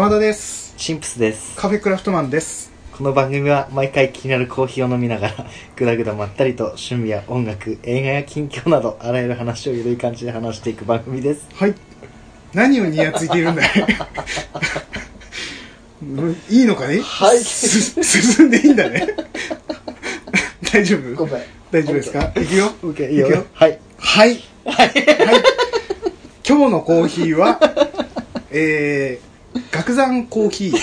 [0.00, 0.72] 山田です。
[0.78, 1.54] シンプスです。
[1.56, 2.72] カフェクラフトマンです。
[2.96, 5.34] この番組は毎回気になるコーヒーを飲みながら
[5.76, 11.46] ぐだぐだまったりと趣味や音楽映画や近況などあらゆる話をゆるい感じで話していく番組です。
[11.54, 11.74] はい。
[12.54, 13.68] 何をニヤついているんだい？
[16.02, 17.02] う んいいのかね？
[17.02, 17.38] はい。
[17.44, 19.06] す進んでいいんだね。
[20.72, 21.26] 大丈夫？
[21.26, 21.42] めん。
[21.70, 22.32] 大丈夫ですか？
[22.40, 23.44] いくよ？OK いくよ？
[23.52, 23.78] はい。
[23.98, 24.40] はい。
[24.64, 24.92] はい。
[26.48, 27.60] 今日のコーヒーは
[28.50, 29.29] えー、
[29.72, 30.78] 岳山コーヒー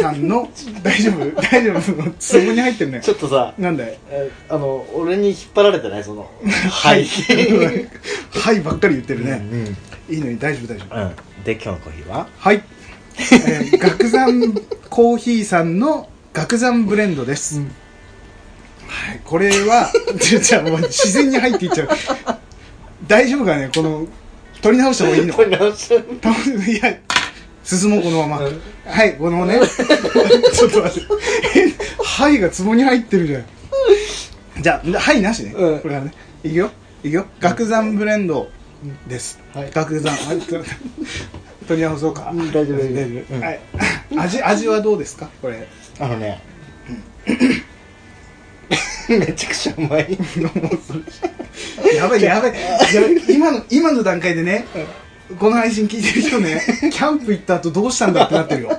[0.00, 0.50] さんの
[0.82, 1.42] 大丈夫？
[1.42, 1.80] 大丈夫？
[2.18, 3.00] そこに入ってるね。
[3.00, 6.28] ちょっとさなんだいえあの俺に引っ張られてないその
[6.70, 7.06] はい。
[8.32, 9.76] はいばっかり言ってるね、うんうん。
[10.14, 10.96] いいのに大丈夫大丈夫。
[10.96, 11.44] うん。
[11.44, 12.26] で今日のコーヒーは？
[12.38, 12.62] はい、
[13.16, 14.52] えー、岳山
[14.90, 17.64] コーヒーさんの岳山ブレンドです、は
[19.14, 21.88] い、これはじゃあもう自然に入っていっちゃう。
[23.06, 23.70] 大丈夫かね？
[23.74, 24.06] この
[24.60, 25.34] 取り直した方がいいの？
[25.38, 26.98] 取り直したいや
[27.76, 28.60] 進もうこのまま、うん。
[28.86, 29.60] はいこのね。
[30.54, 31.08] ちょっと待って。
[31.58, 33.44] えはいが壺に入ってるじゃん。
[34.62, 35.80] じゃあはいなしね、うん。
[35.80, 36.12] これはね。
[36.42, 36.70] いくよ。
[37.04, 37.26] いくよ。
[37.40, 38.48] 岳山ブレンド
[39.06, 39.70] です、はい。
[39.70, 40.70] 岳山あちょっと
[41.68, 43.44] 取り直そうか、うん大丈夫大丈夫。
[43.44, 43.60] はい。
[44.16, 45.28] 味味はどうですか？
[45.42, 45.68] これ。
[46.00, 46.40] あのね。
[49.08, 50.18] めちゃくちゃうまい。
[51.94, 52.54] やばいやばい。
[52.94, 54.64] やばい今の今の段階でね
[55.36, 58.78] この配信聞いてる人ね キャンプ行った後どうしたんだってなってるよ。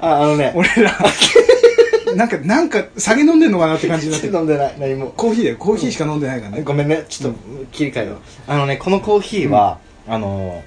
[0.00, 0.52] ああのね。
[0.54, 0.98] 俺ら。
[2.14, 4.34] なんかなんか酒飲んでんのかなって感じになってる。
[4.34, 5.12] 飲んでない何も。
[5.16, 5.56] コーヒーだよ。
[5.56, 7.04] コーヒーしか飲んでないからね、ごめんね。
[7.08, 7.38] ちょっと
[7.72, 8.16] 切り替えよう。
[8.46, 10.62] あのねこのコーヒーは、あの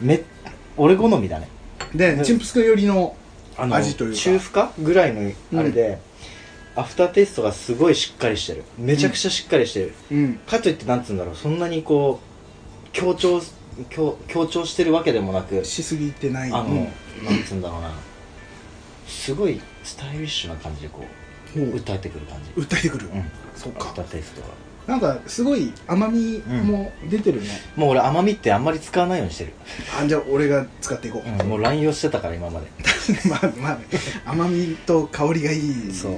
[0.00, 0.22] め
[0.76, 1.48] 俺好みだね。
[1.94, 3.14] でチンプスク寄りの
[3.56, 4.18] 味というか。
[4.18, 5.98] 中深ぐらいのあれで、
[6.76, 8.64] アフターテイストがすごいしっかりしてる。
[8.76, 10.40] めちゃくちゃしっかりしてる、うん。
[10.46, 11.36] かといってなんつうんだろう。
[11.36, 13.40] そんなにこう強調
[13.90, 16.52] 強強調してるわけでもなくしすぎてない。
[16.52, 16.74] あの、
[17.22, 17.92] なんつうんだろうな。
[19.06, 21.04] すごいスタイリッシュな感じでこ
[21.56, 21.62] うう。
[21.62, 22.50] ん訴えてくる感じ。
[22.60, 23.24] 訴えてくる、うん。
[23.56, 23.86] そうか。
[23.86, 24.48] ーテイストが。
[24.86, 29.54] なんかすごい甘みも出てるね、もう俺甘みってあんまり使わないようにしてる、
[29.98, 32.66] あじゃあ俺が使っていこう、うん、もう乱用してたから今まで。
[33.26, 33.84] まあまあね。
[34.26, 36.12] 甘みと香りがいいそう。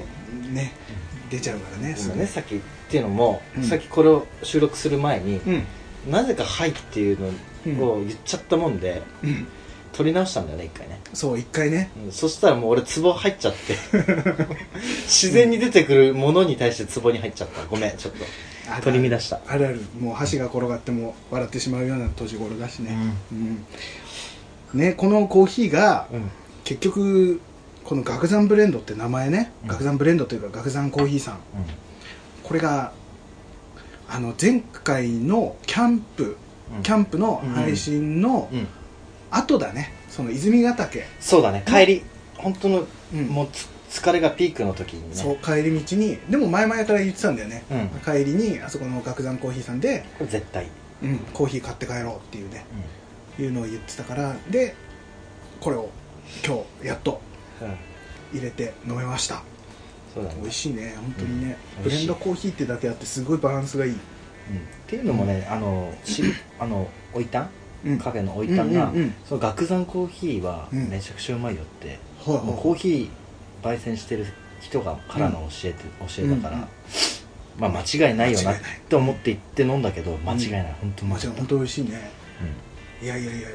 [0.52, 0.72] ね
[1.30, 2.58] 出ちゃうからねでもねさっきっ
[2.88, 3.64] ていうのも、うん。
[3.64, 5.64] さっきこれを収録する前に、うん
[6.08, 7.18] なぜか「はい」っていう
[7.66, 9.46] のを言っちゃったもんで、うん。
[9.96, 11.90] 取り直したんだよね一回ね、そう一回ね。
[12.04, 12.12] うん。
[12.12, 13.76] そしたらもう俺ツボ入っちゃって。
[15.08, 17.64] 自然に出てくるものに対してツボに入っちゃった。
[17.64, 18.82] ごめんちょっと。
[18.82, 19.40] 取り乱した。
[19.46, 19.80] あるある。
[19.98, 22.94] もう箸が転がっても笑ってしまうような年頃だしね、
[23.32, 23.64] うん。
[24.74, 26.30] ねこのコーヒーがうん。
[26.64, 27.40] 結局
[27.82, 29.50] この岳山ブレンドって名前ね。
[29.62, 29.68] うん。
[29.70, 31.38] 岳山ブレンドというか岳山コーヒーさん。
[32.42, 32.92] これが
[34.08, 36.36] あの前回のキャンプ
[36.76, 36.82] うん。
[36.82, 38.66] キャンプの配信のうん。
[39.30, 39.92] 後だね。
[40.08, 41.64] その泉ヶ岳、そうだね。
[41.66, 42.02] 帰り
[42.36, 43.26] 本当の、うん。
[43.26, 43.68] もうつ
[44.00, 45.14] 疲れがピークの時にね。
[45.14, 46.18] そう帰り道に。
[46.30, 48.00] でも前々から言ってたんだよね、うん。
[48.00, 50.68] 帰りにあそこの岳山コーヒーさんで、これ絶対、
[51.02, 52.64] うん、コーヒー買って帰ろうっていうね。
[53.38, 54.74] いうのを言ってたからで
[55.60, 55.90] これを
[56.44, 57.20] 今日やっと
[57.60, 57.76] うん。
[58.32, 59.42] 入れて飲めました
[60.16, 60.36] そうだね。
[60.40, 60.94] 美味しいね。
[60.96, 61.84] 本当にね、うん。
[61.84, 63.96] ブレンドコーヒーってだけあってすごいバランスがいい、うん。
[63.96, 63.98] っ
[64.86, 66.22] ていうのもね、あのし
[66.58, 67.50] あのおいたん？
[67.84, 67.98] うん。
[67.98, 69.14] カフェのおいたんが、うんうんうん。
[69.28, 70.88] その岳山コーヒーはうん。
[70.88, 72.44] めちゃくちゃうまいよって、はいはい。
[72.46, 73.08] もうコーヒー
[73.62, 74.24] 焙煎してる
[74.62, 76.68] 人がからの教えて、教えだから、うんうん。
[77.58, 78.56] まあ間違いないよなっ
[78.88, 81.12] て思って言って飲んだけど間違いない、本当に。
[81.12, 82.10] 間違い本当美味しいね。
[83.02, 83.48] いやいやいや。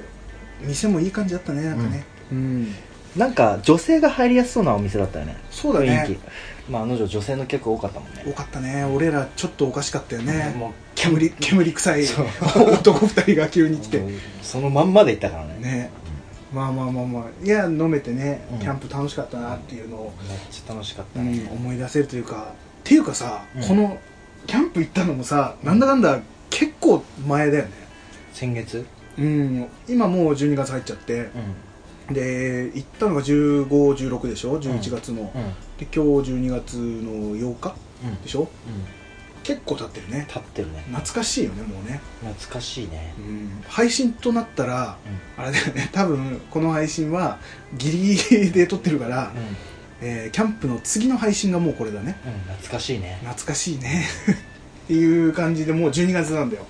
[0.61, 2.03] 店もいい感じだったねなんかね。
[2.31, 2.75] うん、うん
[3.15, 5.37] なんか女性が入りやすそうなお店だったよね。
[5.49, 6.05] そうだね。
[6.07, 6.71] 雰囲気。
[6.71, 8.23] まああの女女性の客多かったもんね。
[8.25, 8.85] 多かったね。
[8.85, 10.53] 俺らちょっとおかしかったよね。
[10.57, 12.05] もう煙煙臭い。
[12.73, 14.01] 男二人が急に来て。
[14.41, 15.55] そのまんまで行ったからね。
[15.59, 15.89] ね。
[16.53, 17.45] まあまあまあまあ。
[17.45, 18.59] いや飲めてね、うん。
[18.59, 21.31] キャンプ楽しかったなっていうのを、めっちゃ楽しかったうん。
[21.33, 22.53] ね、思い出せるというか。
[22.53, 23.63] っていうかさ、うん。
[23.63, 23.97] この
[24.47, 26.19] キャンプ行ったのもさなんだかんだ
[26.49, 27.71] 結構前だよね。
[28.33, 28.85] 先月？
[29.17, 29.67] うん。
[29.87, 31.19] 今もう12月入っちゃって。
[31.19, 31.27] う
[32.13, 35.31] で行ったのが1516でしょ？11月の、んうん。
[35.77, 35.89] で今
[36.23, 38.21] 日12月の8日うん。
[38.21, 38.41] でしょ？
[38.41, 38.47] うん。
[39.43, 40.25] 結構経ってるね。
[40.27, 40.83] 立ってるね。
[40.89, 43.13] 懐かしいよねもうね、懐かしいね。
[43.17, 44.97] うん、配信となったら
[45.37, 45.43] うん。
[45.43, 45.89] あれだよね。
[45.93, 47.39] 多分この配信は
[47.75, 49.41] ギリギリで撮ってるから、うん。
[50.03, 52.15] えーキャンプの次の配信がもうこれだね。
[52.25, 53.17] うん懐かしいね。
[53.21, 54.05] 懐かしいね。
[54.85, 56.65] っていう感じでもう12月なんだよ。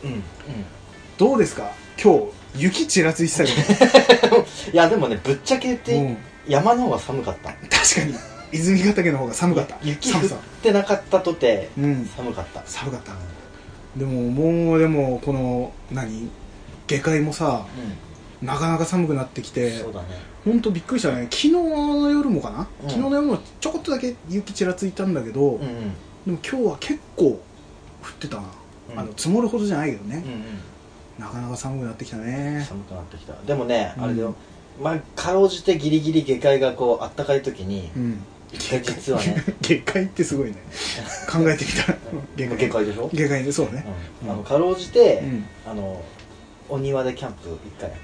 [1.18, 1.72] どうですか？
[2.02, 2.20] 今日
[2.56, 4.38] 雪ちらついてたけど
[4.74, 6.18] いやでもねぶっちゃけ言って、うん。
[6.48, 7.50] 山の方が寒かった。
[7.50, 8.16] 確かに。
[8.52, 9.78] 泉ヶ岳の方が寒かった。
[9.82, 10.22] 雪降っ
[10.62, 12.10] てなかったとてうん。
[12.16, 12.62] 寒かった。
[12.66, 13.14] 寒かった。
[13.96, 16.30] でももうでもこの何？
[16.88, 17.66] 下界もさ
[18.42, 19.80] なかなか寒くなってきて。
[19.80, 20.08] そうだね。
[20.44, 21.28] 本当びっくりしたね。
[21.30, 22.90] 昨日の夜もかな、うん。
[22.90, 25.68] 昨日の夜もちょこっとだけ雪ちらついたんだけど、うんうん。
[26.26, 27.40] でも今日は結構降
[28.10, 28.44] ってたな、
[28.94, 29.00] うん。
[29.00, 30.44] あの積もるほどじゃないけどね、うんうん
[31.20, 32.66] なかなか寒くなってきたね。
[32.68, 33.34] 寒くなってきた。
[33.46, 34.04] でもね、うん。
[34.04, 34.36] あれだよ。
[34.82, 38.22] まあかろうじてギリギリ下界がこうあったかい時にうん。
[38.54, 39.44] 実はね。
[39.62, 40.56] 下界ってすごいね。
[41.32, 41.94] 考えてきた。
[42.36, 43.86] 下界下界でしょ、下界でそうね、
[44.24, 44.32] うん。
[44.32, 45.46] あのかろうじて、うん。
[45.66, 46.04] あの
[46.70, 48.00] お庭でキャンプ一回やっ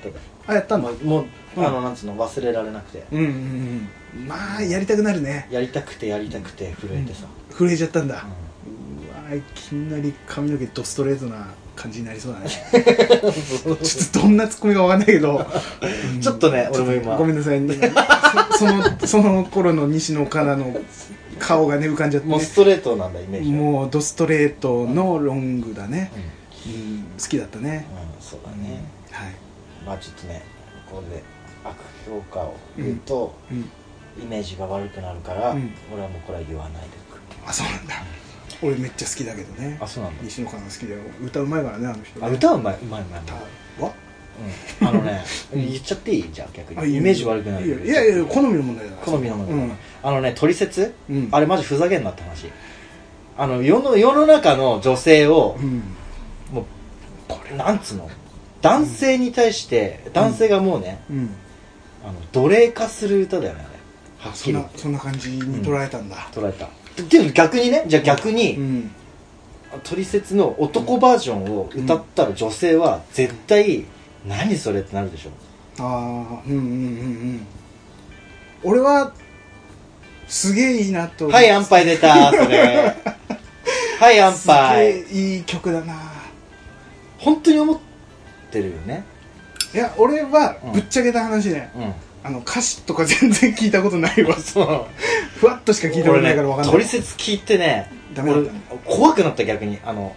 [0.46, 1.26] たあやったんだもうもう、
[1.58, 1.66] うん。
[1.66, 2.16] あのなんつうの？
[2.16, 3.04] 忘れられなくて。
[3.12, 4.28] うんうんうん。
[4.28, 5.48] まあやりたくなるね。
[5.52, 7.26] やりたくてやりたくて震えてさ、
[7.58, 11.48] 震えちゃったんだ、ううわいきなり髪の毛ドストレートな
[11.78, 12.50] 感じになりそうだね。
[12.50, 15.40] ちょっとどんなツッコミかわかんないけど、う
[16.18, 17.16] んちょっとね俺も今。
[17.16, 17.62] ごめんなさい。
[17.62, 17.76] ね
[18.58, 20.76] そ そのその頃の西野カナの
[21.40, 22.34] 顔がね浮かんじゃって、ね。
[22.34, 23.58] もう、ストレートなんだイメージは。
[23.58, 26.12] もうドストレートのロングだね。
[26.66, 27.88] う、ん、うん、好きだったね、
[28.18, 29.34] うん、そうだね、はい、
[29.86, 30.44] まあちょっとね
[30.92, 31.24] これで
[31.64, 31.76] 悪
[32.06, 33.60] 評価を言うと、うん、
[34.22, 35.72] イメージが悪くなるから、うん。
[35.94, 37.08] 俺はもうこれは言わないで
[37.48, 37.96] あそうなんだ
[38.62, 39.78] 俺めっちゃ好きだけどね。
[39.82, 40.24] あそうなんだ。
[40.24, 42.26] 西野カナ好きだよ歌うまいからねあの人ね。
[42.26, 43.20] あ歌はうまいうまいうまい。
[43.20, 43.24] う
[44.82, 45.24] うん、あのね
[45.54, 46.32] 言っちゃっていい？
[46.32, 46.98] じゃあ逆に。
[46.98, 49.72] イメージ悪くなるいやいやいや好みの問題だ好みのもの、うん。
[50.04, 51.30] あのね取説、うん。
[51.32, 52.48] あれマジふざけんなって話。
[53.38, 55.84] あの世の世の中の女性をうん。
[56.52, 56.66] もう
[57.28, 58.10] これなんつうの？
[58.62, 61.30] 男性に対して、男性がもうね、うん。
[62.04, 63.70] あの奴隷化する歌だよねあれ。
[64.20, 66.16] はっきそんなりそんな感じに捉えたんだ。
[66.32, 66.70] 捉えた
[67.10, 68.92] でも逆にねじゃあ逆に、うん。
[69.84, 73.86] 取説の男バージョンを歌ったら女性は絶対、
[74.26, 75.30] 何それってなるでしょ
[75.80, 76.64] ああうんうんうんう
[77.36, 77.48] ん。
[78.64, 79.14] 俺は
[80.28, 82.96] すげえいいなとはい安牌出たそれ。
[84.00, 85.96] はい安すげ牌えいい曲だな。
[87.20, 87.78] 本当に思っ
[88.52, 89.04] てるよね。
[89.74, 90.72] いや俺はうん。
[90.72, 91.94] ぶっちゃけた話ね、うん
[92.28, 94.36] あの歌詞とか全然聞いたことないわ。
[94.40, 94.86] そう。
[95.40, 96.72] ふわっとしか聞いたことないから分かんない。
[96.74, 98.52] 取説聞いてね俺ダメだった。
[98.52, 100.14] ね怖くなった逆にあの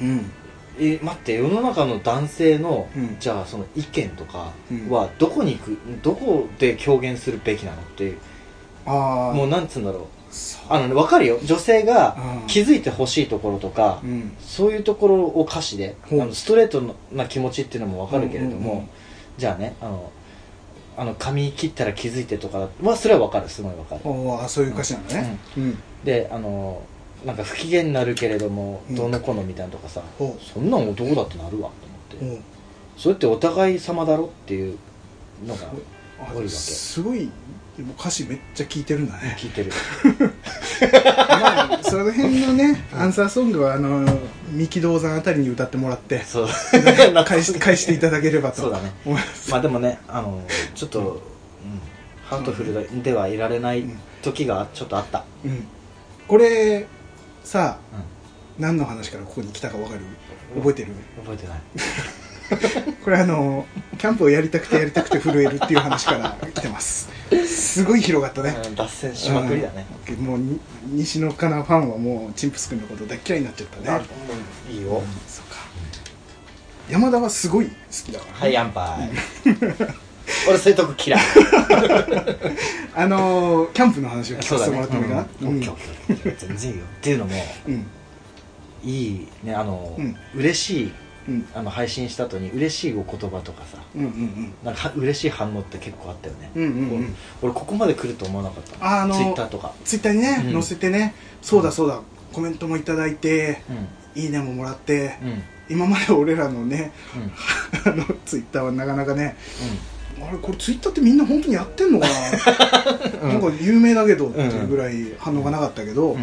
[0.00, 0.30] うん。
[0.78, 3.16] え待って世の中の男性の、うん。
[3.18, 4.90] じゃあその意見とかうん。
[4.90, 8.18] はどこに行くどこで表現するべきなのっていう。
[8.86, 10.02] ああもうなんつうんだろう。
[10.30, 10.62] そう。
[10.68, 11.40] あのね分かるよ。
[11.42, 12.46] 女性がうん。
[12.46, 14.36] 気づいてほしいところとか、うん。
[14.40, 16.18] そういうところを歌詞であほう。
[16.26, 18.88] のストレートな気持ちっていうのも分かるけれども、うんうんうん。
[19.36, 20.12] じゃあねあの
[20.96, 24.00] あの髪切ったら気づいてとかはそれは分かるすごい分かる。
[24.04, 25.38] おーあそういう歌詞なのね。
[25.56, 25.78] うん。
[26.04, 26.82] であの
[27.24, 28.96] なんか不機嫌になるけれどもうん。
[28.96, 31.70] どうのこうのみたいなとかさ、ほそんなん男だってなるわ
[32.10, 32.42] と思って、
[32.96, 34.78] それってお互い様だろっていう
[35.44, 35.66] のが
[36.20, 36.48] あ多いわけ。
[36.48, 37.30] すごい
[37.76, 39.36] でも歌詞めっちゃ聞いてるんだね。
[39.38, 39.72] 聞いてる。
[41.28, 44.06] まあその辺のねアンサーソングはあの
[44.50, 46.48] 三木道山あたりに歌ってもらってそう。
[47.24, 48.92] 返し返していただければとそうだね。
[49.04, 49.50] 思います。
[49.50, 50.42] まあでもねあの
[50.74, 51.18] ちょっと、うん。
[52.24, 53.84] ハートフルではいられない
[54.22, 55.66] 時がちょっとあった、うん。
[56.28, 56.86] これ
[57.42, 58.04] さうん。
[58.62, 60.00] 何の話からここに来たか分かる？
[60.56, 60.92] 覚えてる？
[61.24, 61.60] 覚えてない。
[63.04, 63.66] これあの
[63.98, 67.08] キャンプをやりたくてやりたくて震えるっていう話から来てます
[67.46, 68.56] すごい広がったね。
[68.66, 70.16] うん脱線しまくりだね、うん。
[70.16, 74.04] もうに西野カナファンはもうチンプス君のこと大っ嫌いになっちゃったあね
[74.70, 75.56] いいよ、そうか。
[76.88, 79.10] 山田はすごい好きだから、はい、アンパイ。
[80.48, 81.20] 俺そういうとこ嫌い。
[82.94, 85.26] あのーキャンプの話を聞かせてもらってもいいかな？
[85.42, 85.48] うん。
[85.48, 86.48] オッケーオッケーオッケー。
[86.48, 86.84] 全然いいよ。
[86.84, 87.32] っていうのも、
[87.68, 87.86] うん。
[88.84, 90.16] いいね、あの、うん。
[90.34, 90.92] 嬉しい、
[91.28, 96.50] うんあの、配信した後に嬉しいお言葉とかさ、うんうんなんか嬉しい反応って結構あったよね。
[96.54, 99.72] うんうんうんうん俺、ここまで来ると思わなかったああのツイッターとか。
[99.84, 102.00] ツイッターにね、うん載せてねそうだそうだ
[102.32, 103.62] コメントもいただいて
[104.16, 104.22] うん。
[104.22, 105.28] いいねももらってうん。
[105.28, 105.42] うん。
[105.70, 107.92] 今まで俺らのねうん。
[107.92, 109.36] あのツイッターはなかなかね
[110.20, 116.16] あれこれツイッターってみんな本当にやってんのかな、 なんか有名だけどっていうぐらい反応がなかったけど。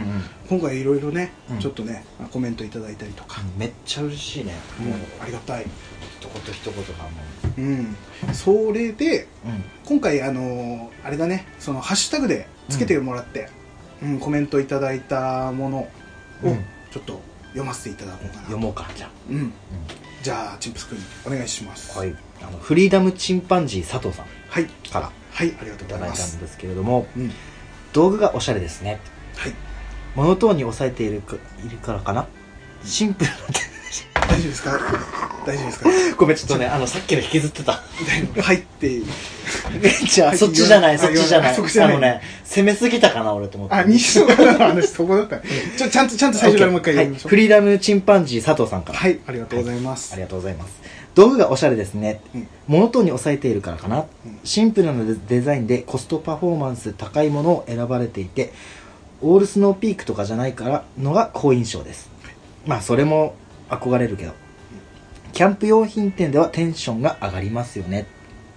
[0.52, 1.60] 今回いろいろね、うん。
[1.60, 4.52] ちょっとねコメントいただいたりとか、めっちゃ嬉しいね。
[4.80, 4.96] もう。
[5.24, 5.66] ありがたい、
[6.20, 7.10] 一言一言がも
[7.58, 7.62] う。
[7.62, 7.96] ん、
[8.34, 9.30] それで。
[9.86, 11.48] 今回あのあれだね。
[11.58, 13.48] そのハッシュタグでつけてもらって、
[14.04, 14.20] うん。
[14.20, 15.88] コメントいただいたものを
[16.44, 16.66] うん。
[16.92, 17.22] ちょっと
[17.52, 19.10] 読ませていただこうかな、読もうか、じゃあ。
[19.30, 19.54] うん、うん。
[20.22, 21.98] じゃあチンプス君お願いします。
[21.98, 24.26] はい、あのフリーダムチンパンジー佐藤さん。
[24.50, 24.66] はい。
[24.66, 27.32] からはいありがというただいたございますんですけれどもうん。
[27.94, 29.00] 道具がおしゃれですね。
[29.36, 29.54] はい。
[30.16, 32.28] モノトーンに抑えているかいるからかな。
[32.84, 33.36] シンプルな
[34.32, 34.80] 大丈夫ですか？
[35.46, 35.90] 大丈夫ですか？
[36.18, 37.74] ごめんちょっとねあのさっきの引きずってた。
[38.42, 39.02] はいって。
[40.08, 41.56] じゃあそっちじゃないあそっちじゃない。
[41.56, 41.96] そっちじゃない。
[41.96, 43.76] あのね攻めすぎたかな俺と思って。
[43.76, 45.40] あ西野カナの話そこだった。
[45.40, 47.28] ちょちゃんとちゃんと最初からもう一回読みましょう。
[47.28, 47.30] はい。
[47.32, 49.00] フリーダムチンパンジー佐藤さんから。
[49.00, 50.14] はいありがとうございます。
[50.14, 50.72] ありがとうございます。
[51.14, 52.22] 道具がおしゃれですね。
[52.34, 52.48] うん。
[52.68, 54.06] モノトーンに抑えているからかな。
[54.26, 54.40] うん。
[54.46, 58.54] シンプルなデデザインでコストパフォーマンス高いものを選ばれていて、
[59.22, 62.10] オールスノーピークとかじゃないからのが好印象です。
[62.66, 63.36] まあそれも
[63.72, 64.34] 憧れるけど。
[65.34, 68.06] キャンプ用品店ではテンションが上がりますよね。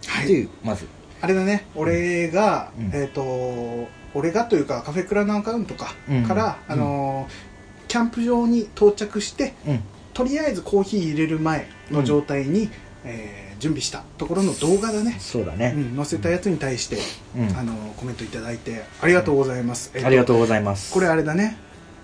[0.07, 0.87] はいという、まず。
[1.21, 7.55] あれだね俺が、うんえっ、と俺がというかカフェクラのアカウントか、うんから、うんあのー
[7.87, 9.81] キャンプ場に到着してうん。
[10.15, 12.71] とりあえずコーヒー入れる前の状態に、
[13.05, 15.73] えー準備したところの動画だね、そうだね。
[15.75, 16.99] うん、載せたやつに対して、
[17.37, 20.93] うんあのーコメントいただいてありがとうございます、えーとありがとうございます。
[20.93, 21.57] これあれだね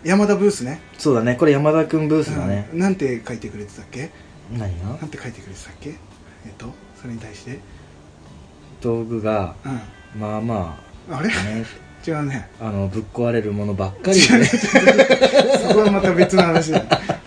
[0.04, 0.80] 山田ブースね。
[0.98, 1.36] そうだね。
[1.36, 2.68] これ山田くんブースだね。
[2.72, 2.78] うん。
[2.78, 4.10] なんて書いてくれてたっけ？
[4.52, 4.86] 何が？
[5.00, 5.90] なんて書いてくれてたっけ？
[5.90, 5.96] えっ、
[6.56, 6.66] と
[7.00, 7.58] それに対して。
[8.80, 10.78] 道具が、うまあまん
[11.10, 11.28] あれ？
[11.30, 11.64] あ、ね、
[12.06, 12.48] 違うね。
[12.60, 14.44] あの、ぶっ壊れるものばっかり違うで、
[15.68, 16.82] そこはまた別の話だ。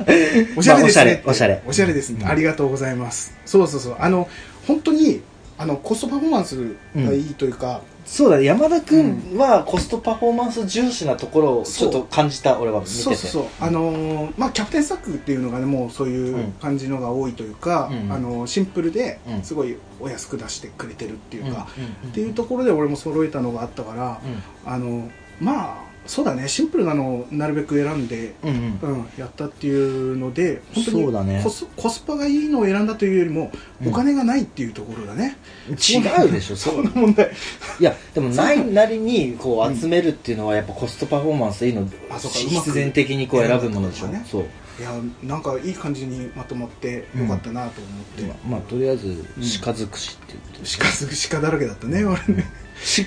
[0.57, 1.21] おしゃれですね。
[1.23, 1.61] まあおしゃれ。
[1.61, 1.61] おしゃれ。
[1.67, 2.27] おしゃれですね、うん。
[2.27, 3.35] ありがとうございます。
[3.45, 3.95] そうそうそう。
[3.99, 4.27] あの
[4.67, 5.21] 本当に
[5.59, 6.57] あのコストパフォーマンス
[6.95, 9.37] がいいというか、そうだね、山田くん。
[9.37, 12.97] はコストパフォーマンス重視なところをちょっと感じた、俺は見てて。
[13.01, 13.45] そうそうそう。
[13.59, 18.11] あのーまあキャプテンスタックっていうのがねもうそういううん感じのが多いというか、うん。
[18.11, 19.41] あのシンプルでうん。
[19.43, 21.67] すごいお安く出してくれてるっていうか、
[22.03, 22.09] うん。
[22.09, 24.21] っていうところで俺も揃えたのがあったから、
[24.65, 26.47] あのまあそうだね。
[26.47, 28.79] シンプルなのをなるべく選んで、うんうん。
[28.81, 31.37] うんうん、やったっていうので本当そうだね。
[31.37, 33.89] にコス,、コスパがいいのを選んだというよりも、うん。
[33.89, 35.37] お金がないっていうところだね。
[35.69, 37.31] 違うでしょ、そんな問題。
[37.79, 44.07] いや、でもないなりにこう集めるっていうのはやっぱコストパフォーマンスいいの、あそうか必然的にこう選ぶものでしょ。
[44.07, 44.25] 選ぶとかね。
[44.29, 44.45] そう。
[44.79, 44.91] いや
[45.21, 49.25] なんかいい感じにまとまってよかったなと思って、まあ、まあ、とりあえず、ん。
[49.61, 50.77] 鹿尽くしって言って。
[50.79, 52.45] 鹿すぐ鹿だらけだったね俺ね。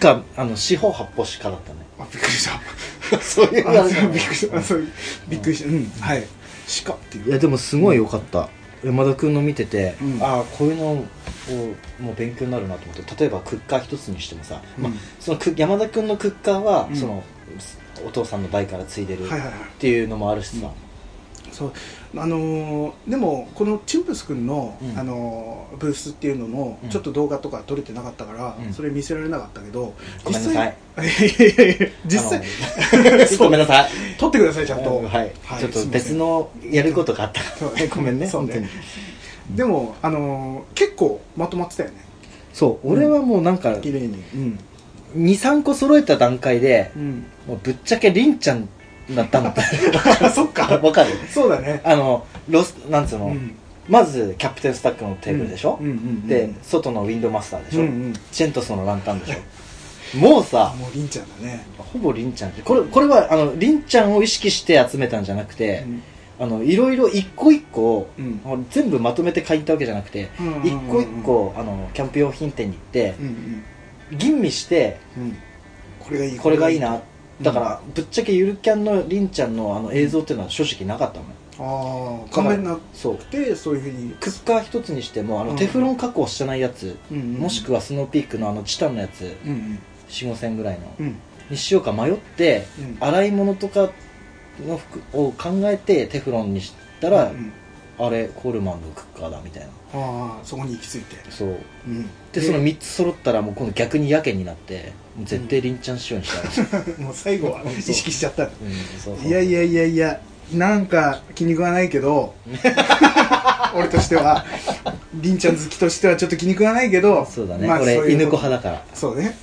[0.00, 1.85] 鹿、あの、四方八方鹿だったね。
[1.98, 3.18] あびっくりした。
[3.20, 4.86] そういうあそうびっくりしたあそう。
[5.28, 5.68] びっくりした。
[5.68, 5.90] うん。
[6.00, 6.26] はい。
[6.84, 7.28] 鹿っていう。
[7.28, 8.48] いやでもすごい良かった、
[8.84, 10.22] 山田君の見てて、うん。
[10.22, 10.94] ああこういうのを
[12.00, 13.16] もう勉強になるなと思って。
[13.16, 16.96] 例えばクッカー一つにしてもさ、まあうん、そのク山田君のクッカーは、うん。
[16.96, 17.22] その
[18.04, 19.30] お父さんの代から継いでるっ
[19.78, 20.70] ていうのもあるしさ、
[21.56, 21.72] そう。
[22.16, 24.98] あのーでもこのチンプス君の、うん。
[24.98, 26.90] あのーブースっていうのも、うん。
[26.90, 28.74] ちょっと動画とか撮れてなかったから、うん。
[28.74, 30.76] それ見せられなかったけどごめん実際
[32.06, 32.42] 実際
[33.38, 33.90] ごめんなさい。
[34.18, 37.40] 撮ってくださいちゃんと、はい、ちょっと別のやることがあった。
[37.94, 38.26] ごめんね。
[38.26, 38.52] そうね。
[38.52, 39.56] 本当に。
[39.56, 41.96] でも、あのー結構まとまってたよね。
[42.52, 42.92] そう。
[42.92, 44.22] 俺はもうなんか綺麗に。
[44.34, 44.58] うん、
[45.16, 48.68] 23個揃えた段階でうん、もうぶっちゃけりんちゃん
[49.10, 49.54] だったの。
[50.34, 50.78] そっか。
[50.82, 51.10] わかる？
[51.32, 51.80] そうだね。
[51.84, 53.54] あのロスなんつうの、うん。
[53.88, 55.86] まずキャプテンスタックのテーブルでしょ、うん。
[55.86, 60.18] うんうんで外のウィンドマスターでしょ、うんうんチェントスのランタンでしょ？
[60.18, 62.52] もうさもうりんちゃんだね、ほぼりんちゃん。
[62.52, 66.02] これこれはあのりんちゃんを意識して集めたんじゃなくて、うん。
[66.38, 68.66] あのいろいろ一個一個、うん。
[68.70, 73.62] 全部まとめて買いに行ったわけじゃなくて、うんうんうんうん一個一個あのキャンプ用品店に行ってう、ん
[74.18, 75.22] 吟味してうん。
[75.24, 75.38] うん
[76.00, 76.38] これがいい。
[76.38, 77.00] これがいいな
[77.42, 84.14] だからぶっちゃけゆるキャンのりんちゃんのあの映像っていうのは正直なかったのよああ勘弁なそうくてそういうふうに。
[84.20, 87.34] クッカー一つにしてもあのうんテフロン加工してないやつ、うん。
[87.34, 89.78] もしくはスノーピークのあのチタンのやつうんうん。
[90.08, 91.16] 4 5千ぐらいの、うん。
[91.50, 92.96] にしようか迷って、うん。
[93.00, 93.90] 洗い物とか
[94.66, 97.52] の服を考えてテフロンにしたら、うん
[97.98, 99.68] あれコールマンのクッカーだみたいな。
[99.94, 101.16] ああそこに行き着いて。
[101.30, 101.56] そう。
[101.88, 102.10] うん。
[102.30, 104.92] でその3つ揃ったらもう今度逆にやけになって
[105.24, 108.44] 絶対リンちゃん仕様にしたい、 もう最後は意識しちゃった。
[108.44, 110.20] いやいやいやいや
[110.52, 112.34] なんか気に食わないけど
[113.74, 114.44] 俺としては
[115.14, 118.84] りんちゃん好きとしてはちょっと気に食わないけどそうだね、まあ犬子派だから。
[118.94, 119.36] そうね。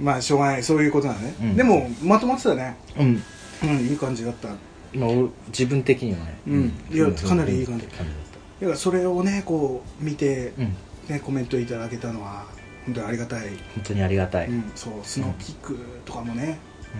[0.00, 0.62] まあしょうがない。
[0.62, 1.56] そういうことだね、うん。
[1.56, 2.76] でもまとまってたね。
[2.98, 3.22] うん、
[3.62, 4.48] うんいい感じだった。
[4.94, 6.38] まあ、俺自分的にはね。
[6.46, 6.72] うん。
[6.90, 7.86] いやかなりいい感じ。
[7.86, 10.76] だっだからそれをねこう見て、たうん。
[11.08, 12.46] ね、コメントいただけたのは
[12.86, 16.58] 本当にありがたい、本当にありがたい、うん、そうスノーピークとかもね、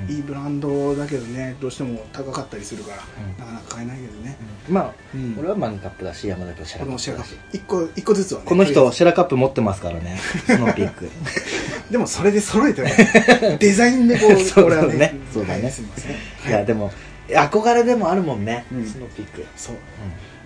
[0.08, 0.14] うん。
[0.14, 3.38] いいブランドだけどねどうしても高かったりするから、うん。
[3.38, 4.36] なかなか買えないけどね、
[4.68, 5.36] まあ、うん。
[5.38, 7.36] 俺はマグカップだし山田君シェラカップだし。
[7.50, 7.58] プ。
[7.58, 10.18] 1個一個ずつはねこの人シェラカップ持ってますからね。
[10.46, 11.10] スノーピーク。
[11.90, 13.58] でもそれで揃えてね。
[13.58, 14.94] デザインでこう そうだね。
[14.94, 15.14] ね。
[15.32, 15.62] そうだね。
[15.62, 16.12] はいすいません。
[16.48, 16.90] いやでも
[17.28, 18.86] 憧れでもあるもんね、うん。
[18.86, 19.44] スノーピーク。
[19.56, 19.76] そう。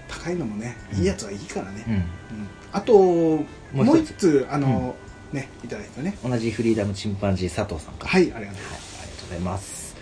[0.09, 2.05] 高いのもねいいやつはいいからね、
[2.73, 4.47] あともう一つ。
[4.49, 4.95] あの、
[5.33, 6.17] ねいただいたね。
[6.25, 8.11] うん、同じフリーダムチンパンジー佐藤さんから。
[8.11, 8.47] はいありがとう。
[8.47, 9.97] はい、ありがとうございます。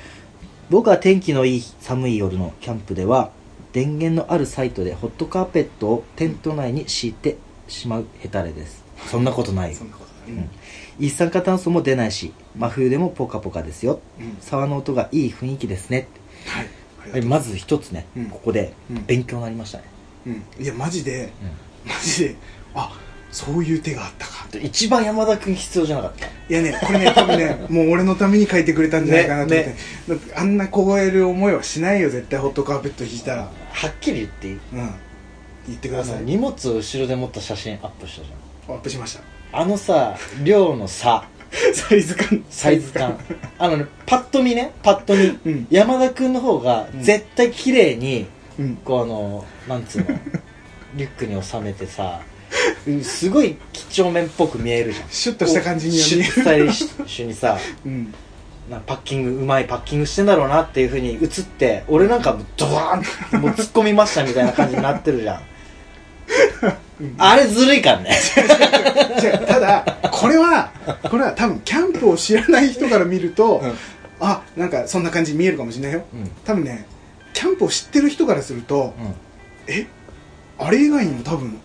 [0.71, 3.31] 僕は天気のいい寒い夜のキャンプでは
[3.73, 7.37] 電源のあるサイトでホットカーペットをテント内に敷いて
[7.69, 8.85] しまうヘタレです。
[9.11, 9.71] そんなことない。
[9.71, 10.51] よそんなことうない、ん。
[10.99, 14.01] 一酸化炭素も出ないし真冬でもポカポカですよ。
[14.19, 14.37] うん。
[14.41, 16.09] 沢の音がいい雰囲気ですね。
[16.47, 16.63] は
[17.19, 17.23] い。
[17.23, 18.27] まず一つね、うん。
[18.27, 19.05] ここでうん。
[19.07, 19.85] 勉強になりましたね、
[20.27, 21.31] うん、いやマジで
[21.85, 22.37] マジで
[22.75, 22.99] あ
[23.35, 24.47] そういう手があったか。
[24.63, 26.27] 一番山田君必要じゃなかった？
[26.27, 29.77] いやねこれね多分ね もう俺のために書いてくれたんじゃないかなと思って、ね
[30.09, 33.51] だってあんな凍える思いはしないよ絶対ホットカーペット引いたら。
[33.73, 34.53] はっきり言っていい？
[34.55, 34.91] うん。
[35.67, 36.23] 言ってください。
[36.23, 38.29] 荷物を後ろで持った写真アップしたじ
[38.69, 39.21] アップしました。
[39.59, 41.25] ゃんあのさ量の差
[41.75, 42.45] サイズ感。
[42.51, 43.19] サイズ感。
[43.59, 45.67] あのねパッと見ねパッと見、うん。
[45.71, 47.03] 山田君の方がうん。
[47.03, 48.27] 絶対綺麗に、
[48.61, 48.77] うん。
[48.85, 50.07] こうあのなんつうの？
[50.95, 52.21] リュックに収めてさ。
[52.29, 52.34] うん
[53.03, 55.09] すごい几帳面っぽく見えるじゃん。
[55.09, 56.25] シュッとした感じには見える。
[56.25, 56.73] シュッスタイリッ
[57.09, 58.15] シュにさうん。
[58.71, 65.43] なパッキングうまいパッキングしてんだろうなっていうふうに映って俺なんかもうドワーンもう突っ込みましたみたいな感じになってるじゃん。
[67.19, 68.17] あれずるいからね。
[69.47, 70.71] ただこれは
[71.11, 73.75] これは多分キャンプを知らない人から見ると、うん。
[74.21, 76.05] あなんかそんな感じに見えるかもしれないよ。
[76.15, 76.31] うん。
[76.45, 76.87] 多分ね
[77.35, 78.95] キャンプを知ってる人からすると、
[79.67, 79.87] え
[80.57, 81.61] あれ以外にも多分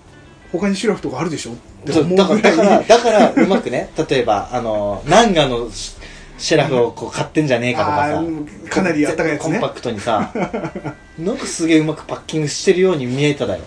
[0.51, 1.51] 他にシュラフとかあるでしょ？
[1.51, 5.95] って思うだからだからだからうまくね 例えばあのナンガのシ
[6.37, 9.51] シェラフをこう買ってんじゃねえかとかあさーかなりあったかいやつね。
[9.51, 10.31] コンパクトにさ
[11.19, 13.63] なんかすげえうまくパッキングしてるように見えただよ。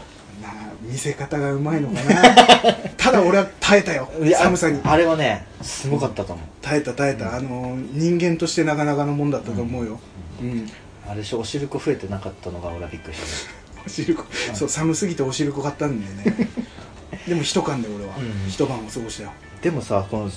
[0.80, 2.74] 見せ方がうまいのかな。
[2.98, 4.78] ただ俺は耐えたよ寒さに。
[4.84, 10.00] あれはねすごかったと思う、耐えた耐えた、あの人間としてなかなかのもんだったと思うよ。
[10.42, 10.70] うん、
[11.08, 14.24] あれでしょおしるこ増えてなかったのが俺はびっくりしたおしるこ、
[14.54, 16.48] そう寒すぎておしるこ買ったんだよね。
[17.26, 20.30] でも一晩で俺は、うん一晩を過ごしたよ、でもさこの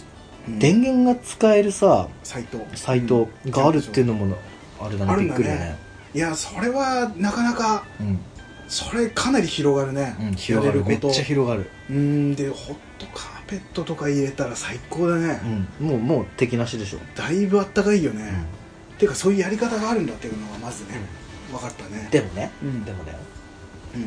[0.47, 0.59] うん。
[0.59, 2.65] 電源が使えるさサイト。
[2.75, 4.35] サイトがあるっていうのも
[4.79, 5.33] あれだねびあるんだね。
[5.33, 5.77] っくりだね。
[6.13, 8.19] いやそれはなかなかうん、
[8.67, 10.85] それかなり広がるね、うん、広がる。
[10.85, 11.13] めっること。
[11.13, 15.39] ちゃ広がる、うんでホットカーペットとか入れたら最高だね、
[15.79, 18.45] うん、もうもう敵なしでしょ、だいぶあったかいよね、
[18.97, 20.99] ていうかそういうやり方があるんだっていうのがまずね、
[21.51, 22.07] 分かったね。
[22.11, 22.85] でもね、うん。
[22.85, 23.11] でもだ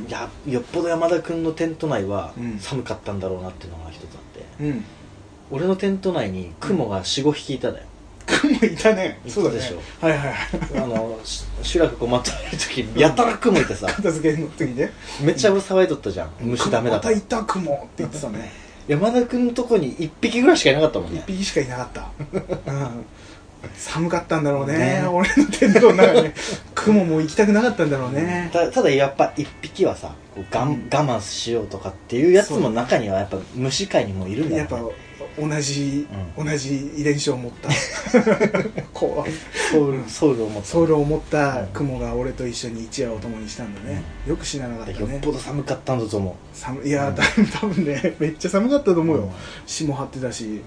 [0.09, 2.59] やよっぽど山田君のテント内はうん。
[2.59, 4.09] 寒かったんだろうなっていうのが一つあっ
[4.59, 4.85] て、うん。
[5.51, 7.87] 俺のテント内に雲が45匹いただよ、
[8.27, 9.21] 雲いたね。
[9.25, 9.57] いたそうだね。
[9.57, 10.37] でしょはいはいはい。
[10.83, 13.87] あのしシュラフこうまとめる時やたら雲いてさ。
[13.87, 14.93] 片付けの時ね。
[15.23, 16.31] めっちゃ騒いとったじゃん。
[16.41, 18.69] 虫ダメだまたいた雲って言ってたね。
[18.89, 22.11] 山田君のとこに1匹ぐらいしかいなかったもん一ね匹しかいなかった、
[22.73, 23.05] うん、
[23.77, 25.07] 寒かったんだろうねね。
[25.07, 26.31] 俺のテントの中に。
[26.75, 28.51] 雲も行きたくなかったんだろうね。
[28.53, 30.89] たただやっぱ1匹はさこうがん、うん。
[30.93, 34.95] 我慢しようとかっていうやつも中にはやっぱ虫界にもいるんだよ、ね、やっぱ
[35.41, 37.69] 同じ、う同じ遺伝子を持った。
[38.93, 40.69] こうソウルソウルを持った。
[40.69, 45.13] ソウルを持った雲が俺と一緒に一夜を共にしたんだね、よく死ななかったね。
[45.13, 46.91] よっぽど寒かったんだと思う、寒い。
[46.91, 47.23] やだ
[47.61, 49.31] 多分ね めっちゃ寒かったと思うよ、うん。
[49.67, 50.63] 霜張ってたし、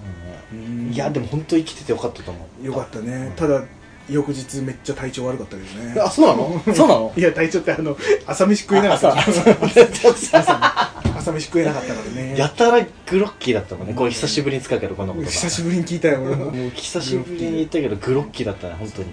[0.52, 0.92] うん。
[0.92, 2.66] いやでも本当生きててよかったと思う。
[2.66, 3.32] よかったね、うん。
[3.32, 3.64] ただ
[4.10, 5.94] 翌日めっちゃ体調悪かったけどね。
[6.00, 6.62] あそうなの？
[6.74, 7.12] そうなの？
[7.16, 12.34] いや体調ってあの朝飯食えなかったあ朝 朝飯食えなかったからね。
[12.36, 13.94] やたらグロッキーだったもんね。
[13.94, 15.30] これ久しぶりに使うけどこの言葉。
[15.30, 16.46] 久しぶりに聞いたよ俺も。
[16.52, 19.08] いもう久しぶりに言ったけどグロッキーだったね本当に。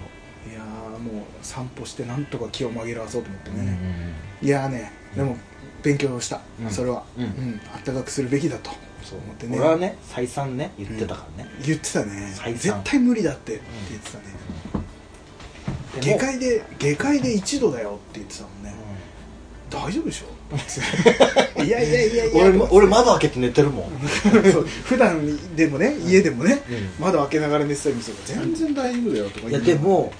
[0.54, 3.66] やーもう散歩してなんとか気を紛らわそうと思ってうん。
[3.66, 3.78] ね、
[4.42, 5.36] いやーねでも
[5.82, 6.70] 勉強した、うん。
[6.70, 7.24] それは、うん。
[7.24, 7.60] うん。
[7.74, 8.70] あったかくするべきだと
[9.02, 9.58] そう思ってね。
[9.58, 12.34] 俺はね再三ね言ってたからね、言ってたね。
[12.56, 14.24] 絶対無理だってって言ってたね、
[16.00, 18.74] 下界で下界で1度だよって言ってたもんね、
[19.70, 20.26] 大丈夫でしょ？
[21.62, 22.42] いやいやいやいや。
[22.44, 23.90] 俺も俺窓開けて寝てるもん、
[24.52, 27.04] そう普段でもね家でもね、うん。
[27.04, 30.12] 窓開けながら寝てたりもするから全然大丈夫だよとかいやでも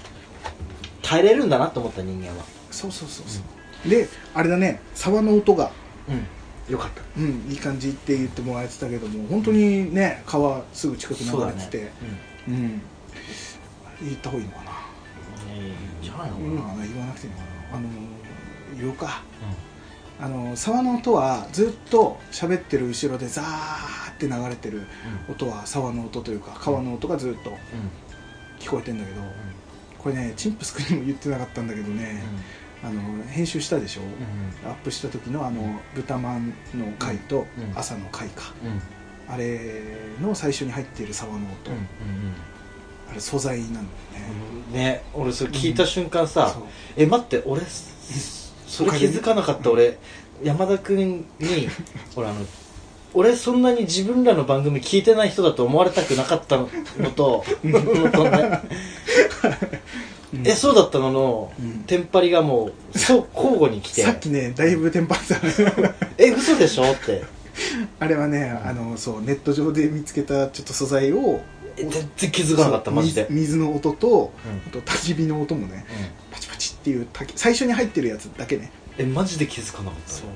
[1.01, 2.45] 耐えれるんだなと思った人間は。
[2.71, 3.39] そうそうそうそ
[3.85, 5.71] う、であれだね沢の音が。
[6.07, 6.25] うん。
[6.71, 7.01] よかった。
[7.17, 11.53] うんいい感じって言ってもらえてたけども本当にね川すぐ近く流そうだね。
[11.57, 11.91] れてて
[12.47, 12.81] うん。
[14.01, 14.70] 言った方がいいのかな？
[16.01, 17.43] じゃないのかうんな、言わなくていいのか
[17.73, 17.89] なあの
[18.79, 19.21] 言おうか。
[20.19, 24.83] あの沢の音はずっと喋ってる後ろでザーって流れてる
[25.27, 27.57] 音は沢の音というか川の音がずっと
[28.59, 29.21] 聞こえてんだけど
[29.97, 32.21] これねチンプス君にも言ってなかったんだけどね、
[32.83, 34.01] あの編集したでしょ、
[34.63, 37.73] アップした時のあの豚まんの回とうん。
[37.75, 38.71] 朝の回か、うん。
[38.73, 38.81] うん
[39.29, 39.61] あれ
[40.21, 41.71] の最初に入っている沢の音、
[43.11, 43.85] あれ素材なんだよ
[44.71, 46.55] ね、ね俺それ聞いた瞬間さ、
[46.95, 47.61] え待って俺
[48.67, 49.97] それ気づかなかった俺
[50.41, 51.69] 山田君に
[52.15, 52.45] 俺あの
[53.13, 56.69] 俺そんなに自分らの番組聞いてない人だと思われたくなかったの
[57.13, 57.43] と
[60.45, 61.79] えそうだったのの、うん。
[61.83, 64.03] テンパリがもうそう交互に来て。
[64.03, 65.93] さっきねだいぶテンパってたね。
[66.17, 67.25] え嘘でしょって。
[67.99, 74.57] あれはねあのそうネット上で見つけたちょっと素材をえ全然気づかなかったマジで、水水の音と、うん。
[74.67, 75.85] あと焚き火の音もね
[76.31, 78.71] パチパチっていう最初に入ってるやつだけね。
[78.97, 80.27] えマジで気づかなかったそう。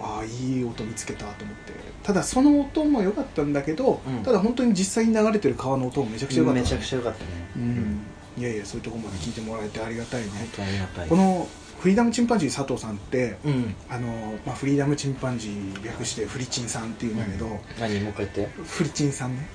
[0.00, 1.72] ああいい音見つけたと思って。
[2.02, 4.22] ただその音も良かったんだけど、うん。
[4.22, 7.30] ただ本当に実際に流れてる川の音もめちゃくちゃ良かっためちゃくちゃ良かったね。
[7.56, 8.00] うん。
[8.38, 11.08] いやいやそういうところまで聞いてもらえてありがたいね、本当ありがたい。
[11.08, 11.48] この
[11.80, 13.74] フリーダムチンパンジー佐藤さんってうん。
[13.88, 14.08] あの、
[14.44, 17.46] まあ、フリーダムチンパンジー略してフリチンさんっていうんだけど、
[17.78, 18.00] 何？
[18.00, 18.62] もう一回言って。
[18.64, 19.46] フリチンさんね。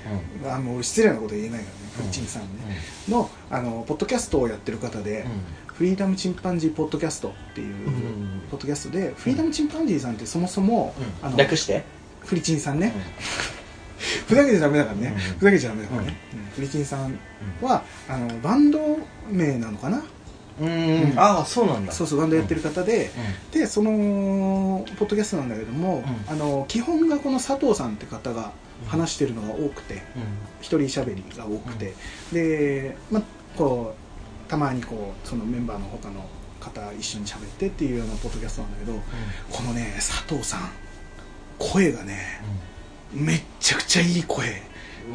[0.44, 2.48] うあもう失礼なこと言えないからね、うんフリチンさんね、
[3.10, 3.12] ん。
[3.12, 5.26] のあのポッドキャストをやってる方で、
[5.68, 7.94] フリーダムチンパンジーポッドキャストっていう、うん。
[7.94, 11.84] うんポッドキャストでフリーダムチンパンジーさんってそもそも、あの略して？
[12.22, 12.94] フリチンさんね、
[14.28, 15.38] ふざけちゃダメだからね、うん。
[15.40, 16.40] ふざけちゃダメだからね、うん。
[16.56, 17.20] フリチンさん
[17.62, 18.80] はあのバンド
[19.30, 20.04] 名なのかな、
[20.62, 21.20] うんうん。
[21.20, 21.92] ああそうなんだ。
[21.92, 23.12] そうそうバンドやってる方で、
[23.52, 26.32] でそのポッドキャストなんだけども、うん。
[26.32, 28.52] あの基本がこの佐藤さんって方が
[28.88, 30.02] 話してるのが多くて
[30.62, 31.94] 一人喋りが多くて、
[32.32, 33.24] で、まあ、
[33.58, 33.96] こ
[34.48, 36.26] うたまにこうそのメンバーの他の
[36.60, 38.94] 方一緒に喋ってっていうようなポッドキャストなんだけど
[39.52, 40.70] このね佐藤さん
[41.58, 42.42] 声がね
[43.14, 44.48] めっちゃくちゃいい声。
[44.48, 44.54] うん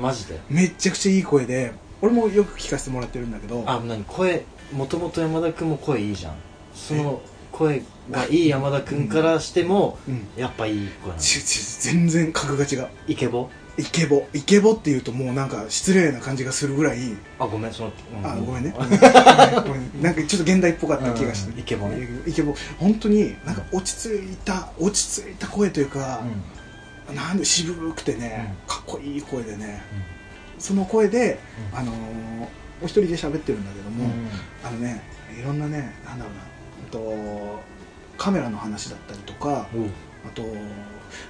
[0.02, 0.38] マジで？
[0.50, 1.72] めっちゃくちゃいい声で
[2.02, 4.04] 俺もよく聞かせてもらってるんだけどあ何？
[4.04, 4.44] 声？
[4.72, 6.34] もともと山田君も声いいじゃん。
[6.74, 10.28] その声がいい山田君からしてもうん。
[10.36, 11.20] やっぱいい声なの。
[11.20, 12.88] ちち全然格が違う。
[13.06, 13.48] イケボ？
[13.78, 14.26] イケボ。
[14.34, 16.98] イケボっていうともうなんか失礼な感じがするぐらい。
[17.38, 18.74] あごめんそのあごめんね。
[18.76, 21.58] あごめんなんかちょっと現代っぽかった気がして、うん。
[21.58, 22.06] イケボね。
[22.26, 22.54] イケボ。
[22.78, 26.20] 本当になんか落ち着いた落ち着いた声というか、
[27.14, 28.68] なんで渋くてね、うん。
[28.68, 29.82] かっこいい声でね。
[30.58, 31.38] その声で、
[31.72, 31.78] うん。
[31.78, 32.48] あのー
[32.82, 34.28] お一人で喋ってるんだけども、うん。
[34.66, 35.02] あのね
[35.38, 36.40] いろんなねなんだろうな
[36.84, 37.60] うんと
[38.16, 39.82] カメラの話だったりとかうん。
[39.82, 39.90] うん
[40.26, 40.42] あと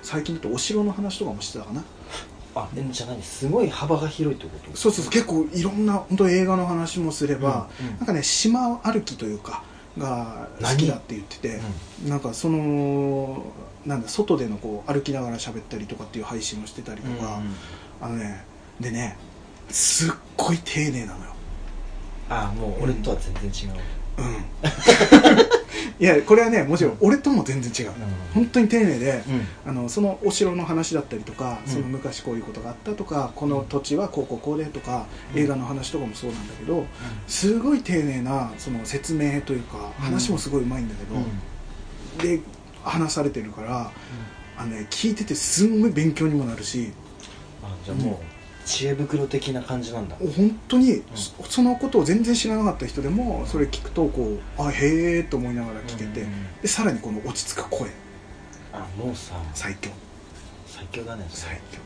[0.03, 1.85] 最近だとお城の話とかもしてたかな。
[2.55, 4.77] あえじゃあ何すごい幅が広いってこと？
[4.77, 5.13] そうそうそう。
[5.13, 7.97] 結構いろんな本当映画の話もすれば、うんうん。
[7.99, 9.63] なんかね島歩きというか
[9.99, 11.61] が好きだって言ってて、
[12.07, 13.45] なんかその
[13.85, 17.41] なんだ外でのこう歩きながら喋ったりとかっていう配信をしてたりとか、
[18.01, 18.43] あのね
[18.81, 19.19] でね
[19.69, 21.35] すっごい丁寧なのよ
[22.29, 23.79] あもう俺とは全然違う。
[24.19, 24.45] うん。
[26.01, 27.93] いやこれはねもちろん俺とも全然違う、
[28.33, 29.25] 本当に丁寧で、
[29.67, 31.73] あのそのお城の話だったりとか、うん。
[31.73, 35.43] その昔こういうことがあったとかこの土地はこうこうこうでとか、うん。
[35.43, 36.87] 映画の話とかもそうなんだけど
[37.27, 42.41] すごい丁寧なその説明というか話もすごいうまいんだけど、で
[42.85, 43.91] 話されてるから
[44.57, 46.93] あの、ね、聞いててすんごい勉強にもなるし
[47.63, 48.38] あじゃあもう
[48.69, 50.17] 知恵袋的な感じなんだ。
[50.17, 51.03] 本当に？
[51.15, 57.89] そそのことを全然知らなかった人でもそれ聞くとこうあへえと思いながら聞けて、うんでさらにこの落ち着く声。
[58.73, 59.91] あもうさ最強。
[60.67, 61.81] 最強だね最強。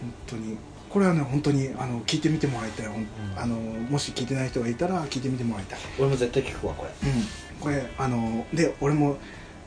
[0.00, 0.56] 本当に。
[0.88, 3.06] これはね本当にあの聞いてみてもらいたい、ほんん。
[3.36, 7.10] あのもし聞いてない人がいたら聞いてみてもらいたい、俺も絶対聞くわこれ。
[7.10, 9.18] うん、これあので俺も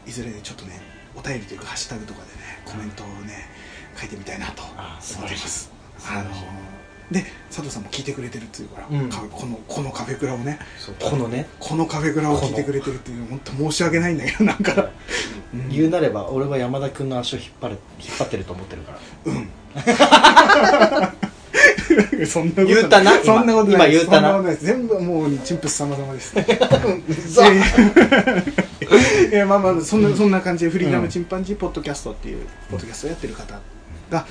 [0.08, 0.82] いずれちょっとね
[1.15, 3.49] お便りというかハッシュタグとかでねコメントをね
[3.97, 5.74] 書いてみたいなと思ってます
[6.07, 6.29] あの
[7.11, 9.09] で佐藤さんも聞いてくれてるっていうから、うん。
[9.09, 10.57] かこのこのカフェクラをね
[10.99, 11.45] このね。
[11.59, 13.23] このカフェクラを聞いてくれてるっていうの。
[13.23, 14.89] は本当申し訳ないんだけどなんか、
[15.53, 15.69] うん。
[15.69, 18.97] 言うなれば俺は山田君の足を引っ張る引っ張ってると思ってるから。
[22.25, 23.23] そんなこと言うたな今。
[23.23, 24.41] そんなことない今言うたな。
[24.41, 26.33] な全部もうチンプス様々です。
[27.33, 27.57] ざい
[29.31, 32.37] や まあまあそんなそんな感じでフリーダムチンパンジーポッドキャストっていう
[32.71, 33.59] ポッドキャストをやってる方
[34.09, 34.25] が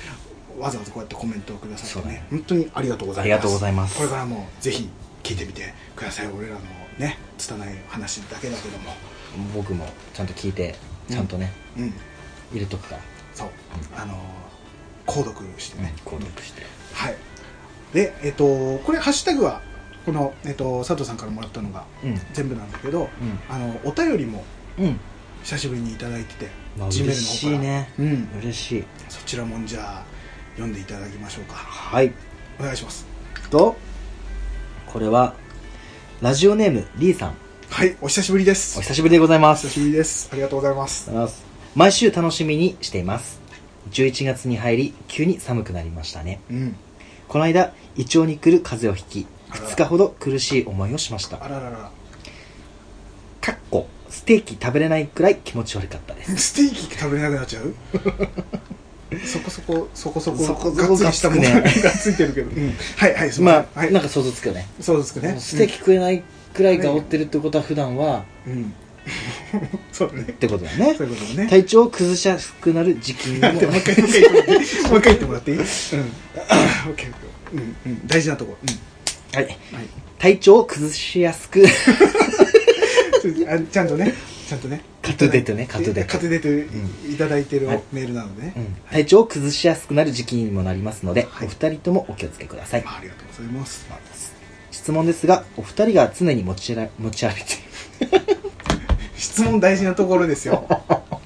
[0.59, 2.27] わざわざこうやってコメントをくださってねね。
[2.29, 3.23] 本当にありがとうございます。
[3.23, 3.97] ありがとうございます。
[3.97, 4.89] これからもぜひ
[5.23, 6.59] 聞いてみてください俺らの
[6.97, 8.91] ね拙い話だけだけども。
[9.53, 10.75] 僕もちゃんと聞いて
[11.09, 11.93] ちゃんとね、うん。
[12.51, 13.01] 入れとくから。
[13.33, 13.49] そう。
[13.97, 14.17] あのー
[15.05, 16.63] 購読してね、購読して。
[16.93, 17.15] はい。
[17.93, 19.61] でえっとこれハッシュタグは
[20.05, 22.21] この、えっと、佐藤さんからもらったのがうん。
[22.33, 23.09] 全部なんだけど、うん。
[23.49, 24.43] あのお便りも
[24.79, 24.99] うん。
[25.43, 27.11] 久しぶりにいただいてて、まあ Gmail の方から。
[27.11, 27.93] 嬉しいね。
[27.99, 28.83] うん、嬉しい。
[29.09, 30.14] そちらもじゃあ
[30.55, 31.55] 読んでいただきましょうか。
[31.55, 32.11] はい。
[32.59, 33.05] お願いします。
[33.49, 33.75] と
[34.87, 35.33] これは
[36.21, 37.35] ラジオネームリーさん。
[37.69, 38.77] はいお久しぶりです。
[38.79, 39.67] お久しぶりでございます。
[39.67, 40.29] 久しぶりです。
[40.31, 41.11] ありがとうございます。
[41.75, 43.39] 毎週楽しみにしています。
[43.91, 46.39] 11月に入り急に寒くなりましたね。
[46.49, 46.75] うん。
[47.27, 49.61] この間胃腸に来る風邪をひきあら。
[49.61, 51.43] ら2日ほど苦しい思いをしました。
[51.43, 51.91] あららら。
[53.41, 56.37] かっこステーキ食べれないくらい気持ち悪かったです。
[56.37, 57.75] ステーキ食べれなくなっちゃう？
[59.25, 61.81] そこそこそこそこそこそこがっつりしたものがっつくね。
[61.83, 62.73] がついてるけど、うん。
[62.97, 63.83] はいはいすいまあ、せん。
[63.83, 63.93] はい。
[63.93, 64.67] なんか想像つくよね。
[64.81, 68.73] そうですかねステーキ食えないくらいがおってるってことは普段はうん、うん
[69.91, 70.23] そうだね。
[70.23, 70.95] ってことだね。
[70.97, 71.47] そういうことだね。
[71.49, 75.57] 体調を崩しやすくなる時期にももう一回もう一回言ってもらってもう一回言ってもらっていい？
[75.57, 75.61] うん。
[75.61, 77.13] オッケー
[77.53, 78.07] うんうん。
[78.07, 78.57] 大事なとこ。
[78.61, 79.35] うん。
[79.35, 79.45] はい。
[79.45, 79.55] はい。
[80.17, 81.63] 体調を崩しやすく。
[83.47, 84.13] あちゃんとね
[84.47, 84.81] ちゃんとね。
[85.01, 86.11] カトゥデトねカトゥデト。
[86.11, 87.83] カトゥデトういただいてるはい。
[87.91, 88.75] メールなのでね、うん。
[88.91, 91.47] 体調を崩しやすくなる時期にもなりますので、はい。
[91.47, 93.85] お二人ともお気をつけください、まあ、ありがとうございます。
[94.71, 98.35] 質問ですがお二人が常に持ちら持ち歩いて
[99.17, 100.67] 質問大事なところですよ。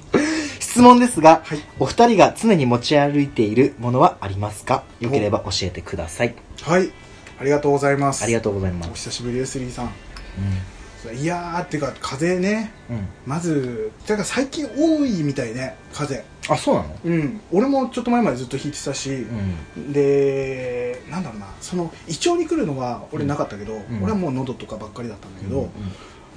[0.58, 1.58] 質問ですが、はい。
[1.78, 4.84] お二人が常に持ち歩いているものはありますか？
[5.00, 6.34] よければ教えてください。
[6.62, 6.90] はい。
[7.38, 8.22] ありがとうございます。
[8.22, 9.86] ありがとうございまおす久しぶりですリーさん。
[9.86, 9.88] う
[11.14, 12.72] いやーっていうか風ね。
[12.90, 16.96] ん、うん、まずだから最近多いみたいね風あそうなの？
[17.04, 17.40] うん。
[17.52, 19.10] 俺もちょっと前までずっと弾いてたし、
[19.76, 19.92] うん。
[19.92, 21.46] でなんだろうな。
[21.60, 24.02] その胃腸に来るのは俺なかったけど、ん。
[24.02, 25.70] 俺はもう喉とかばっかりだったんだけど、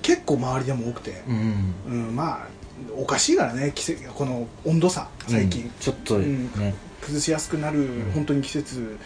[0.02, 2.08] 結構周りでも多くて、うんうん。
[2.08, 2.48] うんまあ
[2.96, 5.72] おかしいからね季節この温度差最近、うん。
[5.80, 6.52] ちょっとうん。
[6.54, 8.12] ね、崩しやすくなる、ん。
[8.14, 8.98] 本当に季節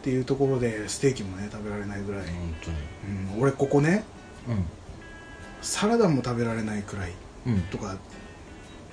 [0.00, 2.76] っていうところでステーキもね食べられないぐらい、本当に。
[3.34, 3.42] うん。
[3.42, 4.04] 俺ここね
[4.48, 4.52] う
[5.62, 7.60] サラダも食べられないくらいんうん。
[7.62, 7.96] とか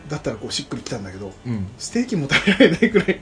[0.10, 1.67] だったらこうしっくりきたんだけどうん。
[1.77, 3.19] ステーキも食べられないくらい、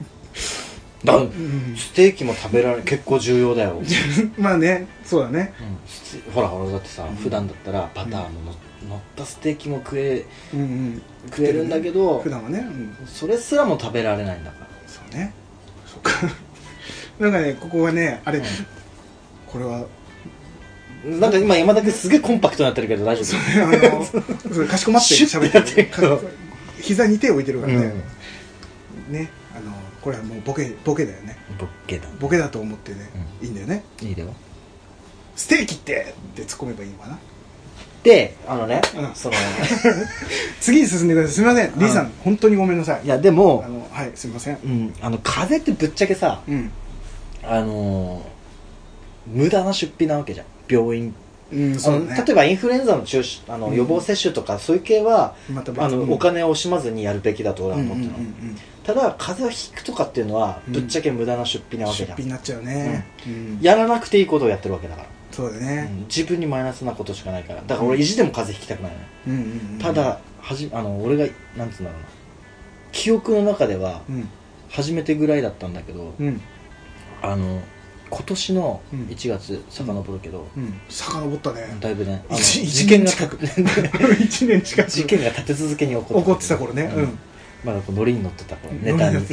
[1.04, 1.76] だうん。
[1.76, 3.82] ステーキも食べられ結構重要だよ、
[4.38, 5.54] まあねそうだね。
[5.88, 7.16] ステほらほらだってさ、うん。
[7.16, 8.56] 普段だったらバターのの
[8.90, 11.02] 乗ったステーキも食えうんうん。
[11.30, 14.68] 食えるんだけど普段はね、うん、それすらも食べられないんだから。
[14.88, 15.34] そうね。
[15.88, 16.12] そっか。
[17.20, 18.44] なんかねここはねあれ、ん。
[19.48, 19.86] これは
[21.06, 23.64] なんか今山田君すげえコンパクトになってるけど大丈夫。
[23.64, 25.66] あのそれかしこまって喋ってる。
[25.66, 26.18] てやってる。
[26.18, 26.28] か
[26.82, 27.94] 膝に手を置いてるからね、
[29.10, 29.14] うん。
[29.14, 31.38] ねあのこれはもうボケボケだよね。
[31.60, 33.10] ボッケだボケだと思ってね、
[33.42, 33.84] いいんだよね。
[34.02, 34.34] いいだよ。
[35.36, 37.20] ステーキってって突っ込めばいいのかな？
[38.02, 39.16] であのね、うん。
[39.16, 39.36] その
[40.60, 41.34] 次に進んでください。
[41.36, 41.74] すみません。
[41.78, 43.06] リーさん本当にごめんなさい。
[43.06, 44.58] いやでもあのはいすみません。
[44.64, 46.72] うんあの風邪ってぶっちゃけさうん、
[47.44, 48.36] あのー
[49.28, 51.14] 無駄な出費なわけじゃん病院。
[51.54, 52.24] うん、そうだね。
[52.26, 53.76] 例えばインフルエンザの中止あのうん。
[53.76, 56.12] 予防接種とかそういう系は、また別あのうん。
[56.14, 58.58] お金を惜しまずにやるべきだと俺は思ってるの、うんうんうんうん。
[58.84, 60.74] ただ風邪をひくとかっていうのはうん。
[60.74, 63.60] ぶっちゃけ無駄な出費なわけ出じゃん、費になっちゃうね、うん。
[63.62, 66.00] やらなくていいことをやってるわけだから、うそうだね、ん。
[66.08, 67.62] 自分にマイナスなことしかないから。
[67.62, 69.80] だから俺意地でも風邪ひきたくないのよ、うんうんうん。
[69.80, 71.26] ただはじあの俺が
[71.56, 72.08] なんつうんだろうな。
[72.92, 74.28] 記憶の中ではうん。
[74.70, 76.42] 初めてぐらいだったんだけど、うん。
[77.22, 77.62] あの
[78.16, 79.00] 今年のうん。
[79.08, 80.74] 1月遡るけど、うん。
[80.88, 81.78] 遡ったね。
[81.82, 82.24] だいぶね。
[82.32, 83.36] 事件が年近く。
[83.38, 84.90] 1 年近く。
[84.90, 86.90] 事件が立て続けに起こって起こってた頃ね。
[86.96, 87.20] うん。
[87.66, 89.18] まだこうノリに乗ってた頃うんネタに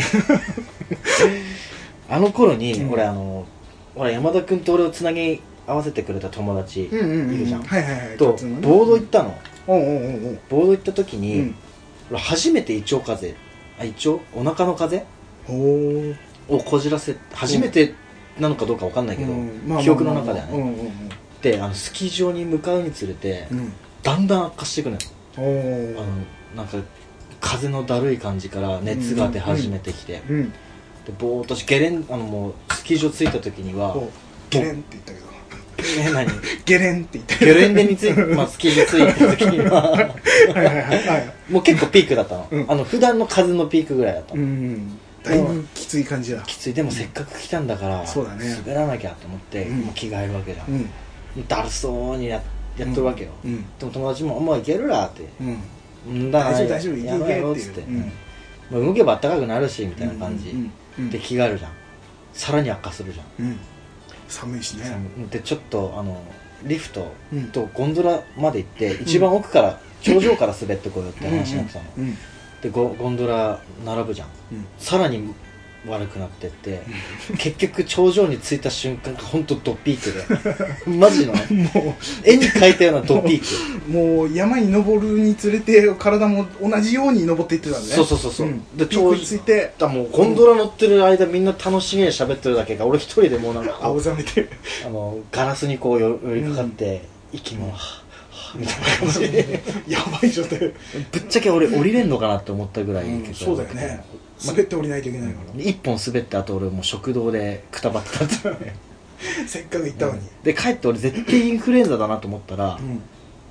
[2.10, 2.90] あの頃に、うん。
[2.90, 3.46] 俺あの
[3.94, 7.62] ほら山田君と俺をつなぎ合わせてくれた友達いるじゃん、
[8.18, 9.38] とボード行ったの。
[9.68, 11.54] ボード行った時に、うん。
[12.10, 13.36] 俺初めて胃腸風邪
[13.78, 15.04] あ胃腸お腹の風
[15.48, 16.16] 邪？
[16.48, 17.94] をこじらせ初めて
[18.38, 19.32] なのかどうかわかんないけど、
[19.82, 20.92] 記憶の中ではね、
[21.42, 23.72] であのスキー場に向かうにつれて、うん。
[24.02, 25.98] だんだん悪化していくのよ。
[25.98, 26.06] あの
[26.56, 26.78] なんか
[27.40, 30.52] 風のだるい感じから熱が出始めてきて、うん
[31.04, 33.96] でぼーっとしゲレンあのもうスキー場着いた時には
[34.50, 35.32] ゲレンって言ったけど。
[35.84, 36.30] え何？
[36.64, 37.54] ゲレンって言ったけど。
[37.54, 39.90] ゲレンデについて、 まあ、スキー場着いた時には。
[39.90, 40.04] はい
[40.54, 40.84] はいはい。
[40.84, 41.34] はい。
[41.50, 42.64] もう結構ピークだったの、うん。
[42.68, 46.42] あの普段の風のピークぐらいだったうの、んだいぶきつい感じだ。
[46.42, 46.74] きつい。
[46.74, 48.56] でもせっかく来たんだから、そうだね。
[48.66, 49.80] 滑らなきゃと思って、うん。
[49.80, 51.46] もう着替えるわけじゃん、うん。
[51.46, 52.42] だるそうにや
[52.76, 53.64] やってるわけよ、うん。
[53.78, 55.22] でも友達も「もういけるら」って。
[55.40, 55.58] うん
[56.28, 56.94] 「んだ大丈夫大丈夫。
[56.96, 57.86] いけやろうやろう」っいけっていう。
[57.86, 58.10] つっ
[58.70, 60.54] て、もう動けば暖かくなるしみたいな感じ、
[61.10, 61.72] で着替えるじゃん。
[62.32, 63.46] さらに悪化するじゃん。
[63.46, 63.58] うん。
[64.28, 64.96] 寒いしね。
[65.30, 66.20] でちょっとあの
[66.64, 67.44] リフトうん。
[67.50, 72.16] とゴンドラまで行って、一番奥から頂上から滑ってこようって話になってたの、うん
[72.62, 74.28] でゴゴンドラ並ぶじゃん。
[74.52, 74.66] うん。
[74.78, 75.34] さらに
[75.84, 76.80] 悪くなってって
[77.38, 80.96] 結局頂上に着いた瞬間が本当ドピークで。
[80.96, 81.34] マジの？
[81.74, 83.88] も絵に描いたようなドピーク。
[83.88, 87.94] う もう山に登るにつれて体も同じように登っていってたんだね。
[87.96, 88.48] そうそうそうそう。
[88.76, 89.72] ででピークについて。
[89.76, 94.48] だもうゴンドラ乗ってる間みんな楽しげに喋ってるだけが俺一人でもうなんかこ青うざめて。
[94.86, 98.01] あのガラスにこう寄寄りかかって、息もはぁはぁ
[98.54, 99.20] みたいな感じ。
[99.30, 100.58] で やばい状態。
[100.58, 100.74] ぶ
[101.18, 104.04] っちゃけ俺降りれんのかなって思ったぐらい、うんそうだよね。
[104.44, 108.72] 滑って降りないといけないか一本滑ってあと俺もう食堂でくたばってたって。
[109.46, 110.20] せっかく行ったのに。
[110.42, 113.00] で帰って俺絶対インフルエンザだなと思ったら、うん。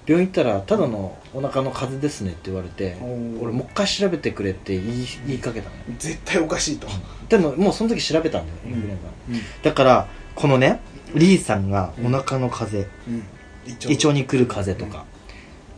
[0.06, 2.98] 病院行ったらただのお腹の風邪ですねって言われて
[3.40, 5.76] 俺もう一回調べてくれって言い言いかけたの。
[5.76, 6.88] よ絶対おかしいと。
[7.30, 10.80] でももうその時調べたんだよインフルエンザ、うんだからこのね
[11.14, 13.24] リーさんがお腹の風邪、うん
[13.67, 14.26] 胃腸に。
[14.26, 15.06] 来る風邪とか、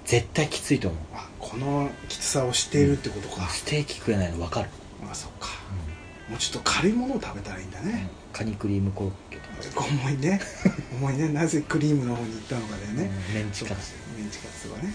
[0.06, 1.00] 絶対きついと思う。
[1.14, 3.48] あこのきつさを知っているってことか。
[3.50, 4.70] ステーキ食えないの分かる、
[5.10, 5.48] あそっか。
[6.30, 8.10] もうちょっと軽いものを食べたらいいんだね。
[8.32, 10.40] カニクリームコロッケとか、重いね。
[11.00, 11.30] 重いね。
[11.30, 13.12] なぜクリームの方に行ったのかだよね。
[13.30, 13.36] うん。
[13.36, 13.94] メンチカツ。
[14.16, 14.94] メメンチカツとかね。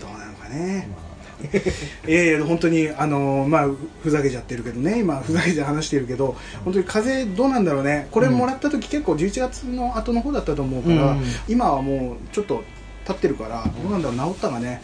[0.00, 1.09] どうなのかね、ま
[2.06, 5.00] ええ本当にあのーまあふふざけちゃってるけどね。
[5.00, 8.08] 今ふざけて話してるけど本当に風邪どうなんだろうね。
[8.10, 11.22] これもらった時結構11月の後の方だったと思うから、うん。
[11.48, 12.64] 今はもうちょっと
[13.06, 14.34] 経ってるからどうなんだろう。
[14.34, 14.82] 治ったがね。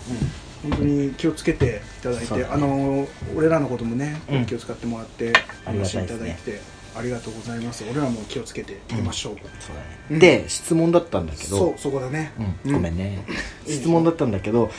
[0.63, 2.45] 本当に気をつけていただいて、ね。
[2.51, 4.47] あのー俺らのこともね、うん。
[4.47, 5.33] 気を使ってもらって
[5.65, 6.61] 話しいただいて
[6.97, 7.85] ありがとうございます。
[7.91, 10.19] 俺らも気をつけていきましょう、そうだね、うん。
[10.19, 11.59] で質問だったんだけど。
[11.59, 12.33] そうそこだね、
[12.65, 13.25] うん、ごめんね、
[13.67, 14.71] いい質問だったんだけど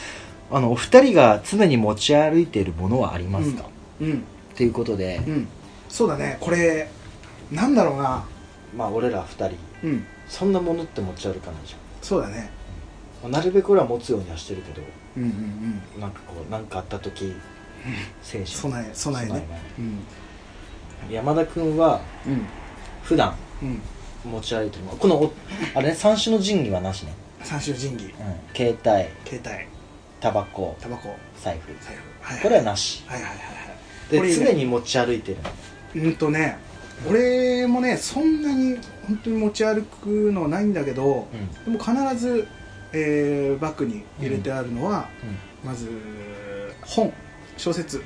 [0.50, 3.66] あのお二人が常に持ち歩いているものはありますか、
[4.00, 4.14] うん。
[4.14, 5.48] っていうことで、うん。
[5.90, 6.38] そうだね。
[6.40, 6.90] これ
[7.52, 8.26] なんだろうな。
[8.76, 9.58] まあ俺ら二人。
[9.84, 10.06] うん。
[10.28, 12.50] そんなものって持ち歩かないじそうだね。
[13.24, 14.82] なるべく俺は持つようにはしてるけど
[15.18, 15.30] うんうん
[15.96, 16.02] うん。
[16.02, 17.34] なんかこうなんかあった時
[18.22, 18.48] 精神。
[18.48, 19.46] 備え備えね。
[19.80, 21.14] うん。
[21.14, 22.46] 山田君はうん。
[23.04, 23.82] 普段うん。
[24.32, 25.34] 持ち歩いてるこのお
[25.74, 28.02] あれね三種の神器はなしね、三種神器。
[28.02, 28.10] うん、
[28.54, 29.30] 携帯。
[29.30, 29.77] 携帯
[30.20, 30.76] タバコ。
[30.82, 31.16] タバコ。
[31.42, 31.68] 財布。
[31.84, 33.04] 財布はいこれはなし。
[33.08, 34.12] はいはいはいはい。
[34.12, 34.46] でね。
[34.46, 35.38] 常に持ち歩いてる
[35.96, 36.58] うんとね
[37.08, 38.78] 俺もねそんなに
[39.08, 41.28] 本当に持ち歩くのはないんだけど
[41.66, 41.78] うん。
[41.78, 42.48] でも必ず、
[42.94, 45.10] えーバッグに入れてあるのは、
[45.64, 45.90] まず
[46.86, 47.14] 本。
[47.58, 48.04] 小説。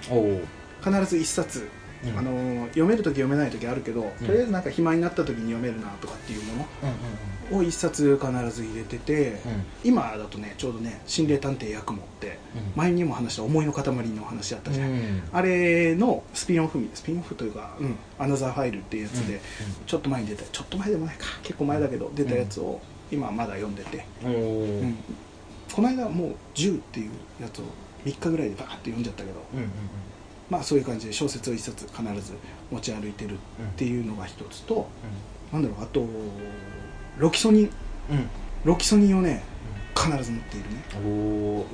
[0.84, 1.68] 必ず一冊、
[2.06, 2.18] うん。
[2.18, 4.28] あの読める時読めない時あるけど、うん。
[4.28, 6.96] とりあえずなんか暇になった時に読めるなとかっていうもうんうん
[7.52, 9.40] のを一冊必ず入れてて、うん。
[9.84, 12.62] 今だとねちょうどね「心霊探偵ヤクモ」ってうん。
[12.76, 15.24] 前にも話した思いの塊の話あったじゃん、うん。
[15.32, 19.42] あれのスピンオフスピンオフというか「うん、アナザーファイル」っていうやつで、
[19.86, 27.10] ちょっと前に出たちょっと前でもないか結構前だけど出たやつを今まだ読んでて、この間もう「10」っていう
[27.42, 27.66] やつを
[28.06, 29.66] 3日ぐらいでバーって読んじゃったけどうんうん
[30.52, 32.34] まあそういう感じで小説を一冊必ず
[32.70, 33.38] 持ち歩いてるっ
[33.78, 34.88] ていうのが一つと、
[35.52, 36.06] なんだろうあと
[37.18, 37.70] ロキソニン。
[38.12, 38.18] うん。
[38.18, 38.30] うん
[38.64, 39.42] ロキソニンをね
[39.98, 40.84] 必ず持っているね。
[41.04, 41.08] お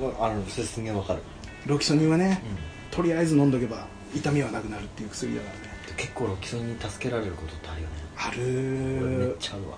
[0.02, 1.20] おあのそれすげえわかる、
[1.66, 2.42] ロキソニンはね
[2.90, 5.60] うん、とりあえず飲んどけば痛みはなくなるっていう薬だからね。
[5.98, 7.94] 結構ロキソニンに助けられることってあるよね。
[8.16, 9.76] あ俺めっるちゃあるわ。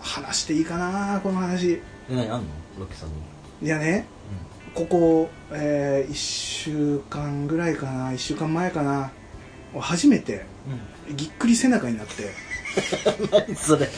[0.00, 1.72] 話していいかなこの話。
[1.72, 2.46] え何あんの？
[2.80, 3.12] ロキソニ
[3.62, 3.66] ン。
[3.66, 4.06] いやね
[4.76, 9.10] ここ、え1週間ぐらいかな1週間前かな
[9.80, 10.44] 初めて
[11.08, 12.30] うん、ぎっくり背中になって。
[13.32, 13.88] 何それ。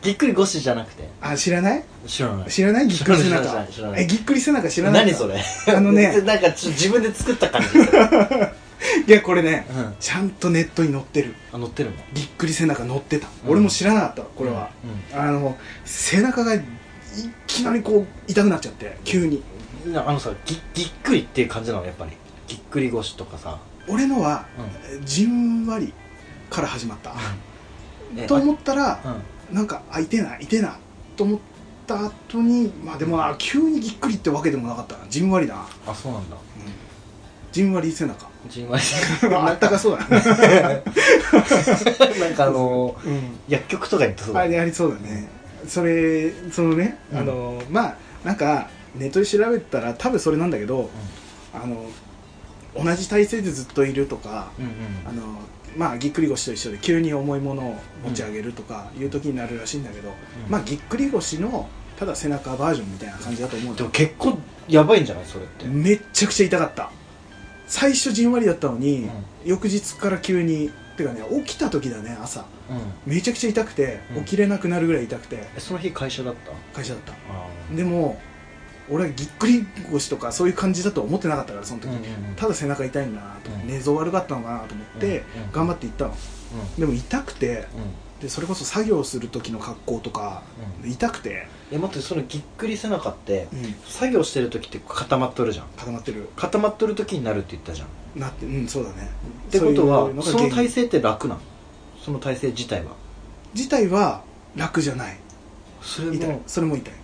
[0.00, 1.06] ぎっくり腰じゃなくて。
[1.20, 1.84] あ知らない？
[2.06, 2.50] 知らない。
[2.50, 2.88] 知らない？
[2.88, 3.52] ぎっくり背中。
[3.54, 4.02] ない知らない。
[4.02, 5.42] えぎっくり背中知らない何それ？
[5.68, 7.68] あのね なんか自分で作った感じ。
[9.06, 9.94] いやこれねうん。
[10.00, 11.34] ちゃんとネットに載ってる。
[11.52, 11.96] あ乗ってるの？
[12.14, 13.50] ぎっくり背中載ってた、うん。
[13.52, 14.70] 俺も知らなかったこれは、
[15.12, 16.62] あの背中がい
[17.46, 19.36] きなりこう痛くなっちゃって急に。
[19.36, 19.42] うん
[19.96, 22.12] あのさぎぎっくりっていう感じなのやっぱり。
[22.46, 23.58] ぎっくり腰とかさ。
[23.88, 24.46] 俺のは、
[25.00, 25.92] うじんわり
[26.50, 27.14] から始まった、
[28.16, 29.16] えと思ったらあ
[29.50, 29.56] うん。
[29.56, 30.78] なんかあ痛えな痛えな
[31.16, 31.38] と思っ
[31.86, 35.04] た後にまあでもな急にぎっくりってわけでもなかったな。
[35.08, 36.36] じんわりだな、あそうなんだ。
[36.36, 36.40] うん。
[37.52, 38.84] じんわり背中じんわり
[39.34, 40.22] あったかそうだね、
[42.20, 44.60] なんかあのうん、薬局とかに行ってそうだね。
[44.60, 45.28] ありそうだね。
[45.66, 47.18] それそのね、うん。
[47.18, 50.90] あのまあなんかネットで調べたら多分それなんだけど
[51.54, 51.84] あの
[52.74, 54.72] 同じ体勢でずっといるとかうんうん
[55.08, 55.38] あの
[55.76, 60.14] まあぎっくり腰と一緒で急に重いものを持ち上げるとかいう時になるらしいんだけど、うん。
[60.50, 65.66] まあぎっくり腰のただ背中バージョンみたいな感じだと思うんでだも結構やばいんじゃないそれって。
[65.66, 66.90] めっちゃくちゃ痛かった。
[67.66, 69.08] 最初じんわりだったのに、
[69.44, 72.40] 翌日から急にてかね起きた時だね朝。
[72.68, 73.12] うん。
[73.12, 74.24] めちゃくちゃ痛くてうん。
[74.24, 75.36] 起きれなくなるぐらい痛くて。
[75.56, 76.50] えその日会社だった？
[76.74, 77.12] 会社だった。
[77.12, 77.16] あ
[77.76, 78.18] でも
[78.90, 86.14] 俺はぎっくり腰とかそういう感じだと思ってなかったからその時、うんうんうんただ背中痛いんだなと、うん寝相悪かったのかなと思って、うんうん頑張って行ったの
[86.78, 87.64] でも痛くてうん
[88.20, 90.42] でそれこそ作業する時の格好とか、
[90.84, 99.10] 痛くて、え待ってそのぎっくり背中ってうん、作業してる時って固まっとるじゃん固まってる固まっとる時になるって言ったじゃんっなってうんそうだね
[99.50, 101.40] てことはその体勢って楽なの
[102.02, 102.92] その体勢自体は
[103.54, 104.22] 自体は
[104.56, 105.16] 楽じゃない
[105.80, 106.94] それ痛いもそれも痛い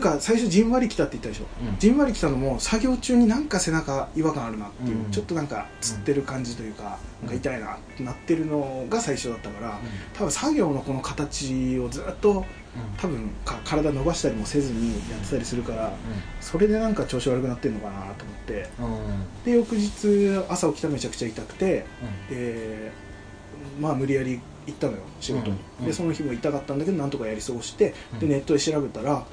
[0.00, 1.78] ていうか最初じんわりきたって言ったでしょ、うん。
[1.78, 5.10] じんわりきたのも作業中になんか背中違和感あるなっていう、うん。
[5.10, 9.80] ちょっとなんかつってる感じというか、なんか痛いなってなってるのが最初だったから、
[10.14, 12.44] 多分作業のこの形をずっと
[12.98, 15.92] 多分か体伸ばしたりもせずにやってたりするから
[16.42, 18.68] それでなんか調子悪くなってるのかなと思って。
[18.78, 18.86] うん。
[18.86, 19.00] うんうん
[19.44, 21.86] で翌日朝起きたらめちゃくちゃ痛くて
[22.28, 22.90] で
[23.80, 25.86] まあ無理やり行ったのよ仕事に、うんうん。
[25.86, 28.18] でその日も痛かったんだけどなんとかやり過ごして、うん。
[28.20, 29.24] でネットで調べたら、あの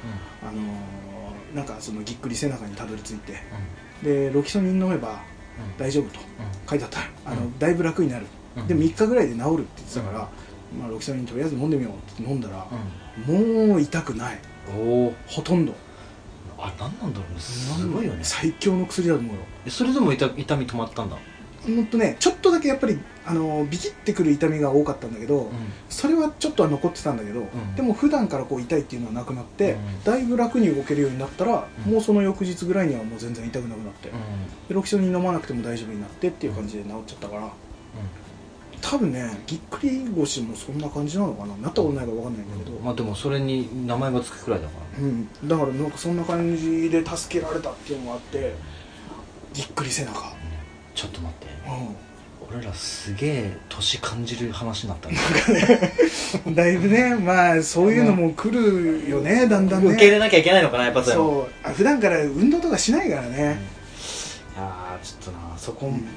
[0.52, 3.34] ーなんかそのぎっくり背中にたどり着いて
[4.02, 5.22] でロキソニン飲めば
[5.78, 6.20] 大丈夫と
[6.68, 7.60] 書いてあったあの、うん。
[7.60, 8.26] だいぶ楽になる、
[8.58, 8.68] うん。
[8.68, 10.30] で3日ぐらいで治るって言ってたから、
[10.80, 12.68] まあ、ロキソニンとりあえず飲んでみようって飲んだら、
[13.28, 14.40] うもう痛くない。
[15.28, 15.74] ほとんど。
[16.58, 17.40] あ何なんだろうね。
[17.40, 18.20] すごいよね。
[18.24, 19.42] 最強の薬だと思うよ。
[19.66, 21.18] えそれでも痛痛み止まったんだ。
[21.66, 25.50] ほんとねちょっとだけやっぱりあのビキってくる痛みが多かったんだけど、
[25.90, 27.76] それはちょっとは残ってたんだけど、ん。
[27.76, 30.04] でも普段からこう痛いっていうのはなくなって、うん。
[30.04, 31.94] だいぶ楽に動けるようになったら、うん。
[31.94, 34.14] もうその翌日ぐらいにはもう全然痛くなくなって、で
[34.74, 37.52] ロキソニン飲まなくても大丈夫になってっていう感じで治っちゃったから
[38.82, 41.56] 多分ねぎっくり腰もそんな感じなのかな。
[41.56, 45.04] なったことないから分かんないんだけど、まあでもそれに名前がつくくらいだから。
[45.04, 48.54] うん、だからなんかそんな感じで助けられたっていうのがあって
[49.54, 50.34] ぎっくり背中、
[50.94, 51.48] ちょっと待って。
[51.48, 52.13] う
[52.50, 55.18] 俺らすげえ年感じる話になったね。
[56.50, 59.90] ん、だいぶねまあそういうのも来るよねだんだんね。
[59.92, 61.68] 受け入れなきゃいけないのかなやっぱそう。
[61.68, 63.60] あ普段から運動とかしないからね、
[64.58, 66.08] ああちょっとなそこ、うん。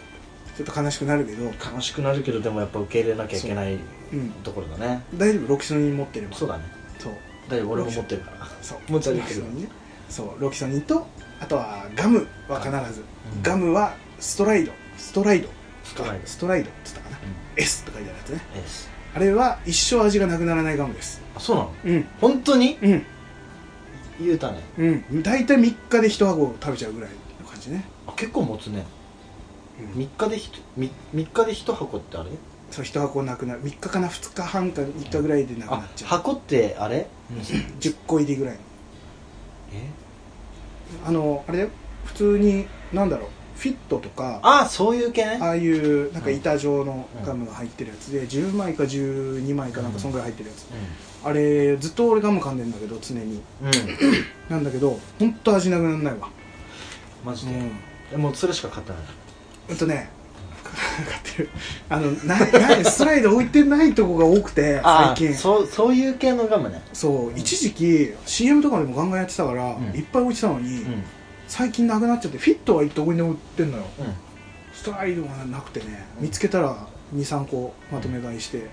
[0.57, 4.16] ちょっと悲しくなるけど、悲しくなるけどでもやっぱ受け入れなきゃいけないう。
[4.16, 5.03] ん、ところだね。
[5.14, 5.49] 大丈夫？
[5.49, 6.37] ロキソニン持ってれば。
[6.37, 6.64] そうだね。
[6.99, 7.12] そう。
[7.49, 8.47] 大丈夫俺も持ってるから。
[8.62, 8.79] そう。
[8.93, 9.68] 持ち歩いてるロキソニンね。
[10.09, 10.41] そう。
[10.41, 11.07] ロキソニンと
[11.41, 13.03] あとはガムは必ず、
[13.37, 13.43] うん。
[13.43, 14.72] ガムはストライド。
[14.97, 15.49] ストライド
[15.87, 17.20] ストライドストライドって言ったかな、う
[17.57, 18.37] S と書いてあるやつね。
[18.37, 21.22] ん S あれは一生味がなくならないガムです。
[21.34, 21.72] あそうなの？
[21.84, 22.09] うん。
[22.20, 22.78] 本当に？
[22.82, 23.07] うん。
[24.20, 24.61] 言うたね。
[24.78, 25.22] うん。
[25.22, 27.11] 大体3日で1箱食べちゃうぐらい
[27.41, 28.84] の感じね、あ結構持つね。
[29.95, 30.01] うん。
[30.03, 32.30] 3日でひとみ3日で1箱ってあれ？
[32.70, 33.62] そう1箱なくなる。
[33.62, 36.11] 3日かな2日半か3日ぐらいでなくなっあちゃう。
[36.11, 37.07] 箱ってあれ
[37.80, 38.61] ？10個入りぐらいの。
[39.72, 39.89] え？
[41.07, 41.70] あのあれだよ。
[42.05, 45.38] 普通になんだろうフィットとかあそういう系ね。
[45.40, 50.66] ああいうなんか板状のガムが入ってるやつで10枚か12枚かなんかそんぐらい入ってるやつ。
[51.24, 53.42] あれずっと俺ガム噛んでんだけど常に。
[54.50, 56.28] なんだけど本当味なくならないわ。
[57.24, 57.70] マジで、うん。
[58.12, 59.00] えもうそれしか買ってない
[59.68, 60.11] ほんとね
[60.64, 61.48] 買ってる。
[61.88, 65.34] あのななストライド置いてないとこが多くて最近。
[65.34, 66.82] そうそういう系のガムね。
[66.92, 69.98] そう一時期 CM とかでもガンガンやってたから、うん。
[69.98, 71.02] いっぱい置いてたのに、うん
[71.49, 73.84] 最近なくなっちゃってフィットはどこにでも売ってんのよ。
[73.99, 74.14] うん。
[74.72, 78.66] ストライドがなくてねうん見つけたら23個まとめ買いして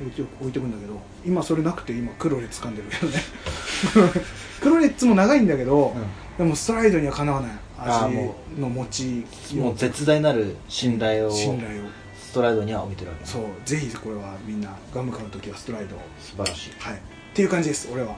[0.00, 3.18] 置いて置いてくんだけど今それなくて今クロレッツ噛んでるけどね。
[4.60, 5.94] クロレッツも長いんだけど、
[6.38, 7.50] でもストライドにはかなわない。
[7.78, 9.56] 味あーもの持ちう。
[9.56, 11.86] ん、もう絶大なる信頼を信頼を。
[12.18, 13.30] ストライドには置いてるわけね。
[13.30, 16.00] そうぜひこれはみんなガム買う時はストライドを。
[16.20, 16.94] 素晴らしい、はい。
[16.94, 16.98] っ
[17.34, 18.08] ていう感じです俺は。
[18.08, 18.16] うん。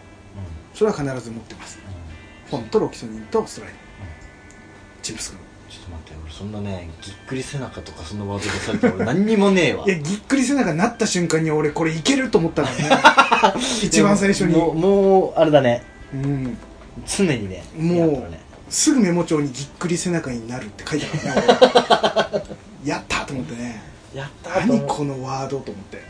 [0.74, 1.78] それは必ず持ってます。
[2.50, 3.87] 本とロキソニンとストライド
[5.08, 5.38] チンプス君
[5.70, 9.84] ちょっと待って俺そんなねぎっくり背中とかそんなワード出されて俺 何にもねえわ。
[9.86, 13.60] いやぎっくり背中になった瞬間に俺これいけると思ったからね。
[13.82, 14.54] 一番最初に。
[14.54, 15.82] もうもうあれだね。
[16.12, 16.58] うん。
[17.06, 18.40] 常にねもうね。
[18.68, 22.44] すぐメモ帳にぎっくり背中になるって書いてあるからね。
[22.84, 23.82] 俺 やったと思ってね。
[24.14, 26.02] やった何このワードと思って。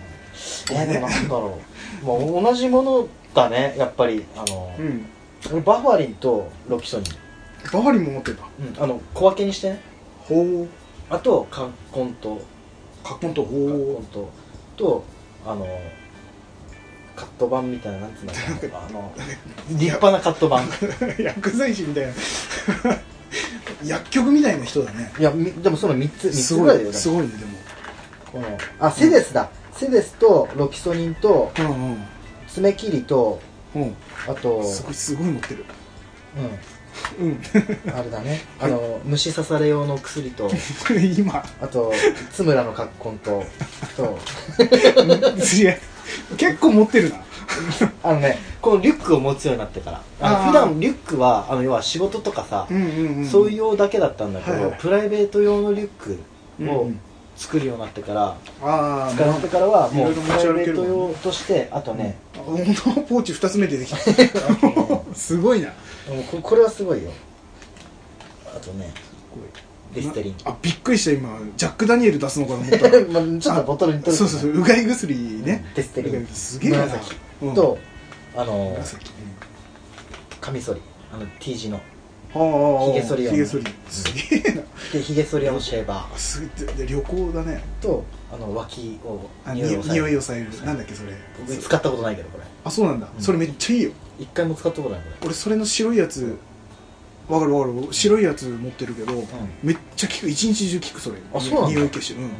[0.72, 1.58] えでもなんだろ
[2.02, 2.04] う。
[2.04, 4.24] もう同じものだねやっぱり。
[4.36, 5.06] あの、うん。
[5.52, 7.06] 俺バファリンとロキソニン、
[7.64, 8.44] バファリンも持ってた。
[8.82, 9.80] あの小分けにしてね。
[10.20, 10.68] ほう。
[11.10, 12.40] あとカッコンと。
[13.04, 14.30] カッコンとカッコほンと。
[14.76, 15.04] と
[15.44, 15.66] あの
[17.16, 19.12] カット板みたいななんつうんだっけなあの
[19.70, 22.12] 立派なカット板う 薬剤師みたいな。
[23.84, 25.12] 薬局みたいな人だね。
[25.18, 26.90] いやみでもその3つ3すごつぐらいだよ。
[26.90, 27.58] ねいすごいねでも。
[28.32, 32.04] このあセデスだ、セデスとロキソニンとうんうん。
[32.46, 33.40] 爪切りと
[33.74, 33.94] うん。
[34.28, 35.64] あとすごいすごい持ってる。
[36.36, 36.77] うん
[37.20, 37.40] うん。
[37.94, 38.40] あれだね。
[38.60, 40.50] あの虫刺され用の薬と
[41.16, 41.44] 今。
[41.60, 41.92] あと
[42.32, 43.44] 津村のカッコンと
[43.96, 44.18] と。
[45.56, 45.76] いや
[46.36, 47.16] 結構持ってるな。
[48.02, 50.36] あのねこのリュックを持つようになってから。
[50.46, 54.78] 普段リュックはあの要は仕事とかさ、うんうんうんそういう用だけだったんだけど、はいはい。
[54.78, 56.18] プライベート用のリュック
[56.60, 57.00] をうんうん。
[57.38, 62.58] 作るようになってから、ああ使ってからはもいうプライベート用としてあとね、本
[62.96, 63.00] 当？
[63.02, 63.98] ポーチ2つ目出てきた。
[65.14, 65.68] すごいな
[66.08, 67.10] もうここれはすごいよ。
[68.46, 68.92] あとね
[69.94, 70.36] リステリン。
[70.44, 71.38] あびっくりした今。
[71.56, 72.88] ジャック・ダニエル出すのかと思った。
[72.88, 75.64] ら まあちょっとボトルに取るそうそうそううがい薬ね。
[75.74, 76.26] デステリン。
[76.26, 76.78] すげえな。
[76.78, 77.16] 紫。
[77.42, 77.54] うん。
[77.54, 77.78] と、
[78.36, 79.10] あの紫。
[80.40, 80.80] カミソリ。
[81.12, 81.76] あの T 字の。
[81.76, 81.97] はあ
[82.30, 83.64] ひげ剃り用のひげ剃り。
[83.88, 84.62] すげえな。
[84.92, 87.62] でひげ剃り用のシェーバーすげえで旅行だね。
[87.80, 90.02] とあの脇を匂いを抑える。
[90.02, 90.66] 匂いを抑える。
[90.66, 91.12] なんだっけそれ。
[91.56, 92.44] 使ったことないけどこれ。
[92.64, 93.08] あそうなんだ。
[93.14, 93.22] うん。
[93.22, 93.92] それめっちゃいいよ。
[94.18, 95.16] 一回も使ったことないこれ。
[95.26, 96.38] 俺それの白いやつ
[97.28, 97.92] わかるわかる。
[97.92, 99.12] 白いやつ持ってるけど
[99.62, 100.28] めっちゃ効く。
[100.28, 101.16] 一日中効くそれ。
[101.34, 101.68] あそうなんだ。
[101.70, 102.30] 匂い消しうん。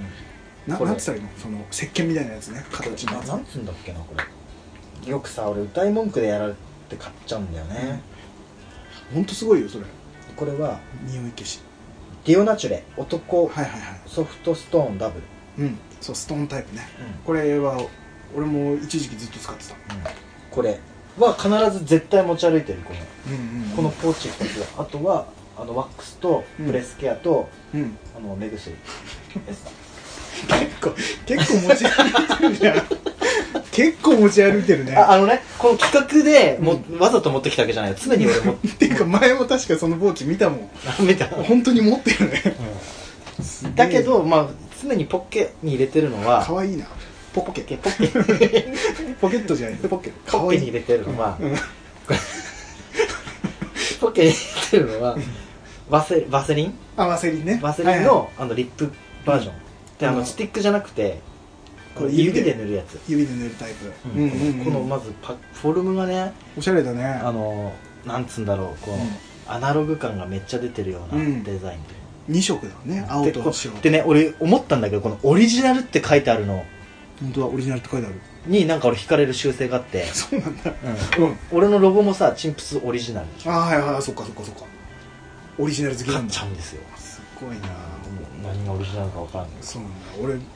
[0.66, 0.90] なこれ。
[0.90, 1.30] なんつったらいいの？
[1.38, 2.62] その石鹸みたいなやつね。
[2.70, 3.28] 形のやつ。
[3.28, 5.10] ななんつうんだっけなこれ。
[5.10, 6.54] よくさ俺歌い文句でやられ
[6.90, 8.02] て買っちゃうんだよね、
[9.12, 9.84] ほんとすごいよそれ。
[10.36, 11.60] これは匂い消し。
[12.24, 14.00] ディオナチュレ男はいはいはい。
[14.06, 15.20] ソフトストーンダブ
[15.58, 15.78] ル、うん。
[16.00, 16.88] そうストーンタイプね。
[17.00, 17.24] うん。
[17.24, 17.80] これは
[18.36, 19.74] 俺も一時期ずっと使ってた。
[20.50, 20.78] これ
[21.18, 21.48] は必
[21.78, 23.00] ず絶対持ち歩いてるこの
[23.36, 27.96] うんうんこのポーチ2つあとはあのワックスとブレスケアと、うん。
[28.16, 28.76] あの目薬
[29.46, 29.66] です。
[30.46, 30.94] 結構
[31.26, 32.86] 結構持ち歩いてるじゃん
[33.78, 34.96] 結構持ち歩いてるね。
[34.96, 37.92] ああのねこの企画でも、わざと持ってきたわけじゃない。
[37.92, 38.86] よ常に俺もって。
[38.86, 40.70] いうか前も確かそのポーチ見たもん。
[40.84, 42.56] あ 見た、本当に持ってるね。
[43.76, 44.48] だけどまあ
[44.82, 46.86] 常にポッケに入れてるのは可愛いな。
[47.32, 47.62] ポッケ。
[47.76, 48.08] ポッケ。
[48.08, 48.38] ポッ
[49.30, 49.36] ケ。
[49.38, 49.78] ットじゃない。
[49.78, 50.12] ポッケ。
[50.26, 51.54] ポッケに入れてるのは、うん。
[54.00, 55.16] ポッケに入れてるのは
[55.88, 56.74] ワセワセリン？
[56.96, 57.60] あワセリンね。
[57.62, 58.92] ワセリンの,、あのリップ
[59.24, 59.54] バージョン、
[60.00, 61.20] であのスティックじゃなくて
[61.98, 63.92] これ指指でで塗るやつ、指で塗るタイプ。
[64.14, 64.22] うん。
[64.22, 64.64] うんうんうん。
[64.64, 67.04] このまずパフォルムがねおしゃれだね。
[67.04, 67.72] あの
[68.06, 69.00] なんつうんだろうこう、うん。
[69.46, 71.42] アナログ感がめっちゃ出てるようなうん。
[71.42, 73.80] デザインで、2色だね青と白。
[73.80, 76.64] でね俺思ったんだけどこのオリジナルって書いてあるの。
[77.20, 78.16] 本当はオリジナルって書いてある。
[78.46, 80.72] になんか俺惹かれる習性があって、 そうなんだ。
[81.18, 81.24] うん。
[81.24, 81.38] うん。
[81.52, 83.26] 俺のロゴもさチンプスオリジナル。
[83.46, 84.62] ああはいはいそっかそっかそっか。
[85.58, 86.32] オリジナル好きなんだ。
[86.32, 86.82] ちゃうんですよ。
[86.96, 87.68] すごいな
[88.48, 89.98] 何がオリジナルか分からんけどそうなんだ。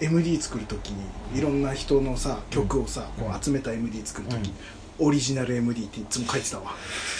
[0.00, 1.04] 俺 MD 作るときに
[1.38, 3.24] いろんな人のさ曲をさ、うん。
[3.24, 4.52] こう集めた MD 作るとき、
[4.98, 6.72] オリジナル MD っていつも書いてたわ。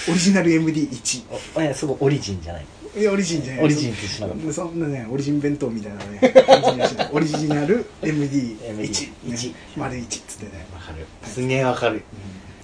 [0.08, 1.24] オリジナル MD1
[1.56, 2.66] おえすごいオリジンじゃない。
[2.94, 3.64] いやオリジンじゃない。
[3.64, 4.52] オリジンってしなかった。
[4.52, 6.20] そんなねオリジン弁当みたいなね
[7.12, 8.92] オリジナル MD1 MD
[9.24, 11.06] ね丸1っつってね、わかる。
[11.24, 11.96] すげえわかる。
[11.96, 12.00] うん、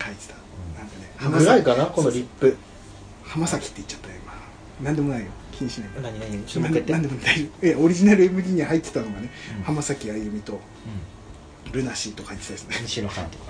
[0.04, 0.34] 書いてた、
[0.78, 2.56] なんかねぐらいかなこのリップ。
[3.22, 4.14] 浜崎って言っちゃったよ
[4.80, 4.86] 今。
[4.86, 5.26] なんでもないよ
[5.58, 7.66] 気にしない何何ちょっともう一回言ってなんでも大丈夫。
[7.66, 9.62] えオリジナル MD に入ってたのがね、うん。
[9.64, 10.58] 浜崎あゆみとう
[11.72, 12.78] ルナシーとか言ってたですね。
[12.78, 13.44] ん西野カナとか。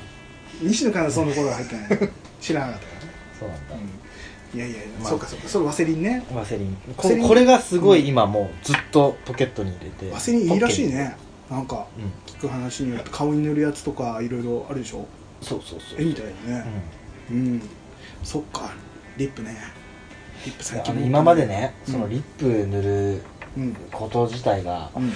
[0.63, 2.11] 西野カナその頃は入ってない。
[2.41, 3.75] 知らなかったからね、そうなんだ。
[3.75, 5.49] うん、いやいやいや、まあそうかそうか。
[5.49, 6.25] それワセリンね。
[6.35, 6.77] ワセリン。
[6.97, 11.15] ワセリンここれがすごい今もうずっとポケットに入れてワセリンいいらしいね。
[11.51, 13.11] なんかケに聞く話によって。
[13.11, 14.99] 顔に塗るやつとかいろいろあるでしょ。
[14.99, 15.05] うん
[15.41, 16.01] そうそうそう。
[16.01, 16.65] えみたいなね。
[17.31, 17.63] ううん、
[18.25, 18.73] そっか。
[19.19, 19.57] リップね
[20.45, 21.93] リップ最近今までねうん。
[21.95, 23.22] そのリップ塗る
[23.57, 23.74] うん。
[23.93, 25.12] こと自体がうん。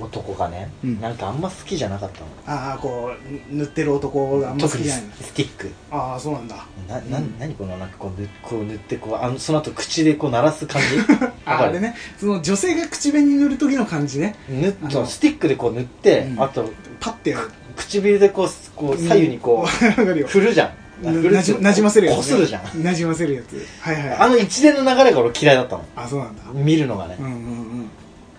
[0.00, 1.00] 男がねうん。
[1.00, 2.26] なんかあんま好きじゃなかったの。
[2.46, 3.12] ああこ
[3.50, 5.04] う塗ってる男があんま好きじゃない。
[5.04, 5.70] のスティック。
[5.90, 6.56] ああそうなんだ。
[6.88, 7.38] ななうん。
[7.38, 10.88] 何このなんかこう塗こう塗ってこうあのその後口でこう鳴らす感じ。
[11.44, 11.94] ああれね。
[12.18, 14.34] その女性が口紅塗る時の感じね。
[14.48, 14.72] 塗っ
[15.06, 16.42] スティックでこう塗って、うん。
[16.42, 17.36] あとパッて
[17.76, 19.66] 唇でこうこう左右にこ
[19.98, 20.26] う よ。
[20.26, 22.82] 振るじゃんなじなじませるやつ、ね、こするじゃん。
[22.82, 23.66] なじませるやつ。
[23.80, 24.16] はいはい。
[24.16, 25.84] あの一連の流れが俺嫌いだったの。
[25.96, 26.42] あそうなんだ。
[26.52, 27.16] 見るのがね。
[27.18, 27.32] うんうん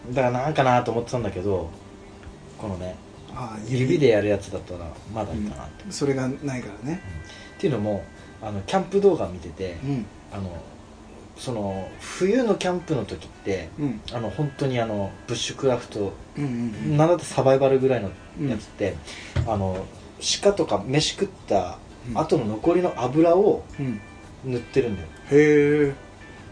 [0.07, 0.13] うん。
[0.13, 1.69] だからなんかなと思ってたんだけど
[2.57, 2.95] このね
[3.67, 7.01] 指でやるやつだったらまだいいかなって、それがないからね。
[7.57, 8.03] っていうのも
[8.41, 10.05] あのキャンプ動画見てて、うん。
[10.31, 10.49] あの
[11.35, 14.01] その冬のキャンプの時ってうん。
[14.13, 16.47] あの本当にあのブッシュクラフトうんう
[16.93, 18.09] んなんだってサバイバルぐらいの
[18.49, 18.95] やつって、
[19.47, 19.85] あの
[20.41, 21.77] 鹿とか飯食った
[22.13, 23.99] 後の残りの油をうん。
[24.45, 25.93] 塗ってるんだよ、へえ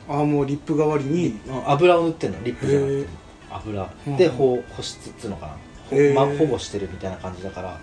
[0.07, 1.37] ああもうリップ代わりに。
[1.65, 3.09] 油を塗ってんのリップじゃなくて。
[3.51, 3.93] 油。
[4.07, 4.17] うん。
[4.17, 5.57] で保保湿っつうのか
[5.91, 7.79] な、まあ、保護してるみたいな感じだから、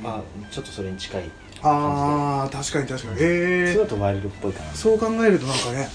[0.00, 1.24] まあちょっとそれに近い
[1.62, 3.18] ああ確かに確かに。
[3.18, 4.72] そへえれだとワイルドっぽいかな。
[4.72, 5.88] そう考えるとなんかね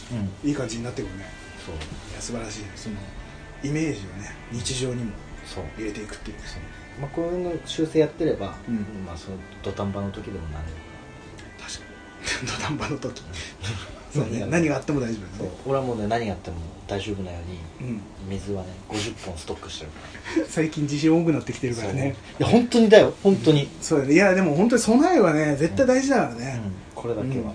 [0.44, 0.50] うん。
[0.50, 1.26] いい感じになってくるね。
[1.66, 1.76] そう。
[1.76, 1.80] い
[2.14, 2.96] や素晴らしいその
[3.64, 5.14] イメージをね日常にも
[5.46, 5.64] そう。
[5.78, 6.38] 入れていくっていう。
[6.40, 7.02] そう。
[7.02, 8.76] まあこういうの修正やってれば、うん。
[9.06, 10.78] まあその土壇場の時でも何でも
[12.46, 13.22] 土壇場の時。
[14.16, 15.60] そうね何があっても大丈夫そうだね。
[15.66, 16.58] 俺はもうね何があっても
[16.88, 17.38] 大丈夫なよ
[17.82, 18.02] うにうん。
[18.30, 22.16] 水はね50本ストックしてるか 最近地震多くなってきてらるからね。
[22.40, 23.14] いや本当にだよ。
[23.22, 24.14] 本当に、そうだね。
[24.14, 26.40] いやでも本当に備えはね絶対大事だからうん。
[26.40, 26.62] ね、
[26.96, 27.54] これだけは、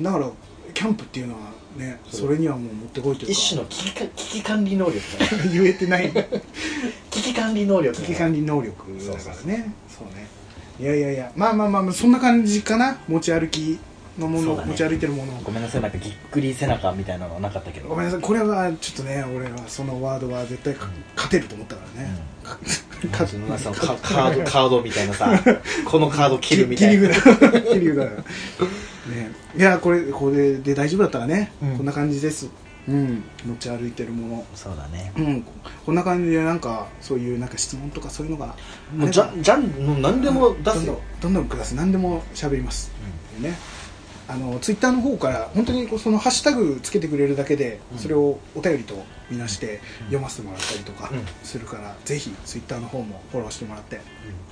[0.00, 0.30] だから
[0.74, 1.40] キャンプっていうのは
[1.76, 3.32] ねそれにはもう持ってこいというか。
[3.32, 5.50] 一種の危機か危機管理能力だね。
[5.52, 6.12] 言えてない。
[7.10, 9.72] 危機管理能力危機管理能力だからね。
[9.88, 10.26] そうね。
[10.80, 11.32] いやいやいや。
[11.36, 12.98] まあまあまあまあそんな感じかな。
[13.06, 13.78] 持ち歩き
[14.18, 15.32] のもの、ね持ち歩いてるもの。
[15.42, 17.88] ごめんなさいなんかぎっくり背中みたいなのはなかったけど。
[17.88, 22.10] ごめんなさいこれはちょっとね俺はそのワードは絶対か勝てると思ったからね、
[23.12, 25.32] かかそのそのカカード カードみたいなさ
[25.84, 27.08] このカード切るみたいな。
[27.08, 27.62] 切り札。
[27.72, 27.98] 切り札。
[27.98, 29.32] ね。
[29.56, 31.76] いやこれこれで大丈夫だったらね、うん。
[31.78, 32.48] こんな感じです。
[32.88, 33.22] うん。
[33.44, 34.44] 持ち歩いてるもの。
[34.54, 35.12] そうだね。
[35.16, 35.44] うん。
[35.86, 38.54] こんな感じでなんかそういうなんか質問とかそういうのが。
[38.96, 42.90] もうじゃじゃんもう何でも出すよ、どんどんどんどんください何でも喋ります、
[43.40, 43.56] ね
[44.28, 47.98] あのツイッターの方から本当にこうそのハッシュタグつけてくれるだけで、うん。
[47.98, 48.94] それをお便りと
[49.30, 49.80] みなしてうん。
[50.06, 51.24] 読ませてもらったりとかうん。
[51.42, 54.00] するから、ぜひツイッターの方もフォローしてもらって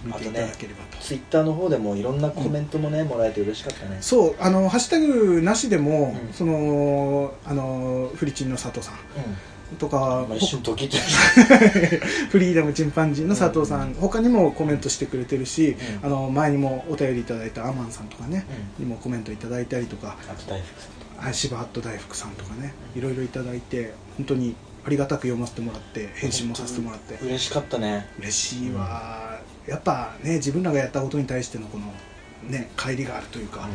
[0.05, 3.99] 見ていただければと、ツイッターの方でもいろんなコメントもね、もらえて嬉しかったね。
[4.01, 6.33] そうあのハッシュタグなしでも、うん。
[6.33, 8.95] そのあのフリチンの佐藤さん
[9.79, 10.97] とかまあ、一瞬ドキッと
[12.31, 16.07] フリーダムチンパンジーの佐藤さん、他にもコメントしてくれてるし、うん。
[16.07, 18.47] あの前にもお便りいただいたアマンさんとかね、
[18.79, 21.11] うにもコメントいただいたりとかあと大福さんとか。
[21.21, 24.57] はい柴ハット大福さんとかねいろいろいただいて本当に
[24.87, 27.19] ありがたく読ませてもらって返信もさせてもらって。
[27.23, 28.09] 嬉しかったね。
[28.19, 31.93] 嬉しいわ、やっぱね自分らがやったことに対してのこの
[32.49, 33.69] ね帰りがあるというか、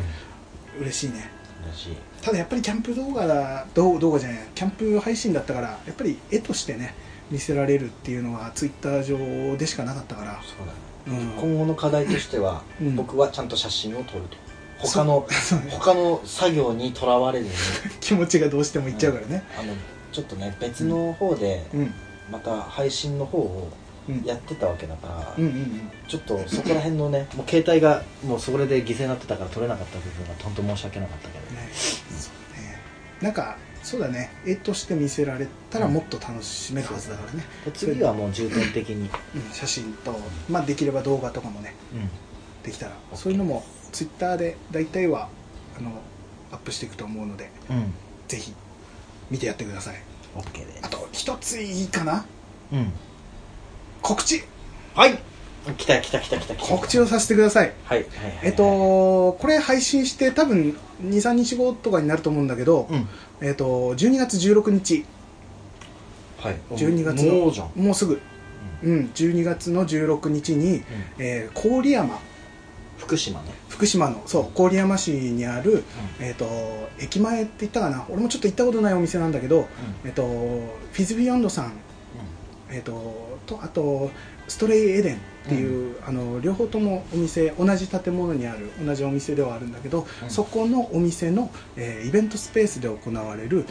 [0.79, 1.29] 嬉しいね。
[1.67, 6.95] 嬉しいただやっぱりキャンプ動画だ動動画じゃないキャンプ配信だったからやっぱり絵としてね
[7.29, 10.41] 見せられるっていうのはツイッター上でしかなかったから。
[10.43, 10.73] そうだ
[11.17, 11.23] ね。
[11.39, 11.49] うん。
[11.49, 12.95] 今後の課題としては、うん。
[12.95, 14.37] 僕はちゃんと写真を撮ると。
[14.79, 15.71] 他のね。
[15.71, 17.53] 他の作業にとらわれずに。
[18.01, 19.43] 気持ちがどうしてもいっちゃうからね。
[19.57, 19.73] あの
[20.11, 21.93] ちょっとね別の方でうん。
[22.31, 23.69] また配信の方を
[24.07, 24.23] うん。
[24.23, 25.91] やってたわけだから、うんうんうん。
[26.07, 31.44] ちょっとそこら辺のねもう携帯がもうそれで犠牲になってたから撮れなかった部分が本当申し訳なかったけど、
[33.25, 34.29] なんかそうだね。
[34.45, 39.51] 絵として見せられたらもっと楽しめるはずだからね、で次はもう重点的に、うん。
[39.51, 40.15] 写真と、
[40.47, 41.73] まあ、できれば動画とかもね
[42.61, 42.91] できたら。
[43.15, 45.29] そういうのもツイッターで大体は
[45.75, 45.91] あの
[46.51, 47.77] アップしていくと思うのでうん。
[47.77, 47.93] うん
[48.27, 48.53] ぜひ
[49.29, 49.95] 見てやってください。
[50.35, 52.25] OK であと一ついいかな。
[52.73, 52.91] うん。
[54.03, 54.43] 告知。
[54.93, 55.17] はい
[55.73, 56.75] 来た来た来た来た来た。
[56.75, 57.73] 告知をさせてください。
[57.85, 57.99] はい。
[57.99, 58.63] はいはいはいえっと
[59.39, 63.07] これ配信して多分23日後とかになると思うんだけど、うん。
[63.41, 65.05] えっと12月16日。
[66.39, 66.55] はい。
[66.71, 67.33] 12月の。
[67.33, 67.71] もうじゃん。
[67.75, 68.21] もうすぐ、
[68.83, 70.83] うん、12月の16日に、
[71.17, 72.19] えー郡山。
[72.97, 73.51] 福島ね。
[73.67, 74.23] 福島の。
[74.25, 75.83] そう郡山市にある、
[76.19, 76.47] えっと
[76.97, 78.05] 駅前って言ったかな？
[78.09, 79.67] 俺もちょっと行ったことないお店なんだけど、
[80.05, 81.73] えっとフィズビヨンドさん、
[82.71, 84.09] えっととあと
[84.47, 90.29] ストレイエデンっていう、あの両方ともお店同じ建物にある同じお店ではあるんだけど、うん。
[90.29, 93.65] そこのお店の、えーイベントスペースで行われる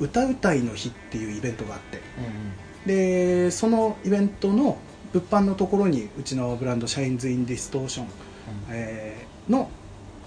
[0.00, 0.06] うん。
[0.06, 2.00] 歌うたいの日っていうイベントがあって。
[2.18, 2.52] うんうん。
[2.86, 4.78] でそのイベントの
[5.12, 8.06] 物販のところにうちのブランド Shines in Distortion、
[8.70, 9.70] えーの、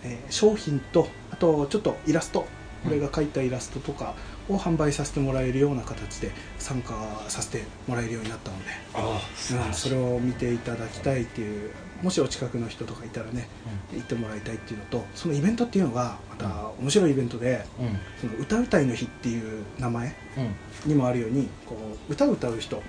[0.03, 2.45] えー商品とあとちょっとイラスト。
[2.85, 4.13] 俺が描いたイラストとか
[4.49, 6.93] を販売させてもらえるような形で参加
[7.27, 8.63] させてもらえるようになったので、
[8.93, 9.21] あ
[9.53, 11.71] あうんそれを見ていただきたいっていう
[12.01, 13.47] もしお近くの人とかいたらね
[13.93, 17.85] 行ってもらいたいっていうのとそのイベントっていうのがまた面白いイベントでうん。
[17.85, 20.89] うんその歌うたいの日っていう名前うん。
[20.89, 21.77] にもあるようにこ
[22.09, 22.81] う歌を歌う人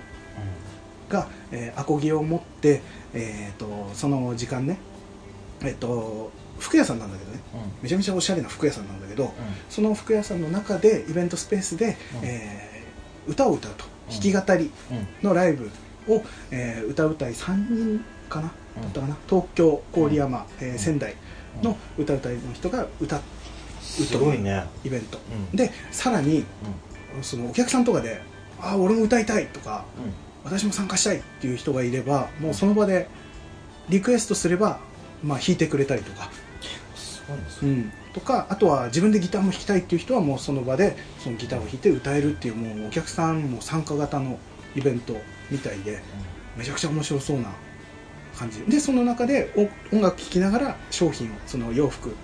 [1.07, 2.81] が、えーアコギを持って、
[3.13, 4.77] えー、とその時間ね
[5.63, 7.39] えっ、と服屋さんなんだけどね。
[7.81, 9.33] めちゃめちゃおしゃれな服屋さんなんだけど
[9.69, 11.95] その服屋さんの中でイベントスペースで、うん。
[12.23, 12.75] えー
[13.31, 13.85] 歌を歌うと。
[14.09, 14.13] うん。
[14.13, 15.07] 弾き語りうんうん。
[15.23, 15.69] のライブ
[16.07, 18.83] を、えー歌うたい3人かな、うん。
[18.83, 19.17] だったかな。
[19.27, 21.15] 東京郡山、えーうん仙台
[21.63, 23.21] の歌うたいの人が歌う
[23.81, 24.65] すごいね。
[24.83, 25.17] イベント、
[25.51, 25.57] うん。
[25.57, 26.43] でさらに
[27.21, 28.21] そのお客さんとかで
[28.61, 30.13] 「ああ俺も歌いたい」とかうん。
[30.43, 33.07] 私も参加したいっていう人がいればもうその場で
[33.89, 34.79] リクエストすれば、
[35.23, 36.29] まあ、弾いてくれたりとか、
[37.63, 44.39] うん、とかあとは自分でギターも弾きたいっていう人はもうその場でそのギターを弾いて歌えるっていうもうお客さんも参加型の
[44.75, 45.15] イベント
[45.49, 46.01] みたいで
[46.55, 47.51] めちゃくちゃ面白そうな
[48.37, 48.61] 感じ。
[48.63, 52.15] でその中でお音楽聴きながら商品をその洋服。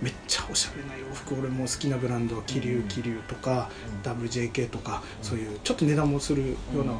[0.00, 1.34] めっちゃおしゃれな洋服。
[1.34, 3.70] 俺も好きなブランド桐うん生桐生とか、
[4.04, 4.24] うん。
[4.24, 5.24] WJK とか、うん。
[5.24, 6.98] そういうちょっと値段もするようなうん。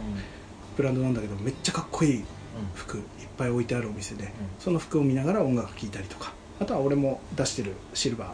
[0.76, 2.24] ブランドなんだけどめっちゃかっこいい
[2.74, 3.04] 服いっ
[3.36, 6.32] ぱい置いてあるお店で、その服を見ながら音楽聴いたりとか
[6.62, 8.26] あとは俺も出してるシルバ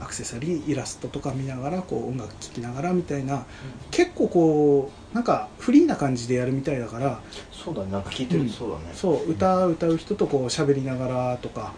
[0.00, 3.46] ーアクセサリーイラストとか見ながらこう音楽聴きながらみたいな
[3.90, 7.20] 結構こうなんかフリーな感じでやるみたいだから
[7.50, 8.90] そうだねなんか聞いてるとそうだね。
[8.94, 11.72] そう歌歌う人とこう喋りながらとか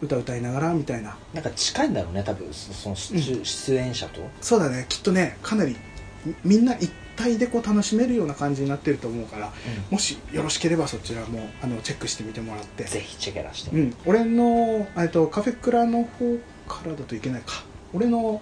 [0.00, 1.16] 歌歌いながらみたいな。
[1.34, 4.20] なんか近いんだろうね多分そその出演者と。
[4.40, 5.76] そうだねきっとねかなり
[6.24, 6.90] みみんな一
[7.20, 9.52] 体でこう楽しめるような感じになってると思うから
[9.90, 12.84] もしよろしければそちらもあのチェックしてみてもらって。
[12.84, 13.76] ぜひチェケラして。
[13.76, 16.36] うん、俺のえっとカフェクラの方
[16.68, 17.64] からだといけないか。
[17.92, 18.40] 俺の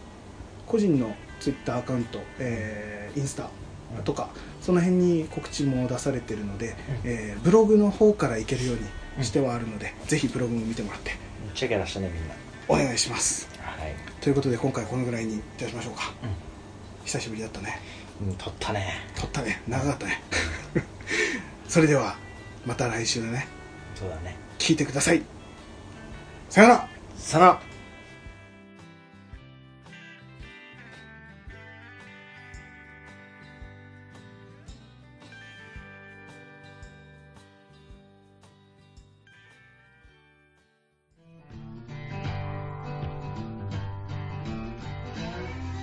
[0.67, 3.49] 個人のツイッターアカウント、えーインスタ
[4.05, 4.29] とか、
[4.61, 6.75] その辺に告知も出されてるので、うん。
[7.05, 8.77] えーブログの方から行けるよう
[9.19, 11.17] にしてはあるので、ぜひブログも見てもらって。
[11.55, 12.35] チェケラしてねみんな。
[12.69, 13.49] お願いします。
[13.61, 13.95] はい。
[14.21, 16.13] ということで今回このぐらいにいたしましょうか、
[17.05, 17.81] 久しぶりだったね
[18.21, 19.07] うん撮ったね。
[19.17, 19.63] 撮ったね。
[19.69, 20.23] 長かったね。
[21.69, 22.17] それでは
[22.67, 23.47] また来週だね。
[23.95, 24.37] そうだね。
[24.59, 25.23] 聞いてください。
[26.51, 26.89] さよなら。
[27.17, 27.61] さよなら。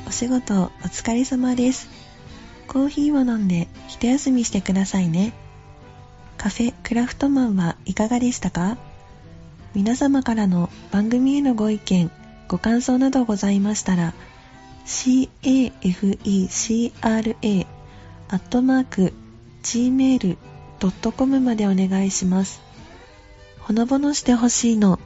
[0.08, 2.05] お仕事お疲れ様です。
[2.76, 5.32] コーヒーを飲んで一休みしてくださいね。
[6.38, 8.76] カフェクラフトマンはいかがでしたか？
[9.74, 12.12] 皆様からの番組へのご意見、
[12.50, 14.14] ご感想などございましたら、
[14.86, 15.72] cafecra
[18.28, 19.14] アットマーク
[19.64, 22.60] gmail.com までお願いします。
[23.60, 25.00] ほのぼのしてほしいの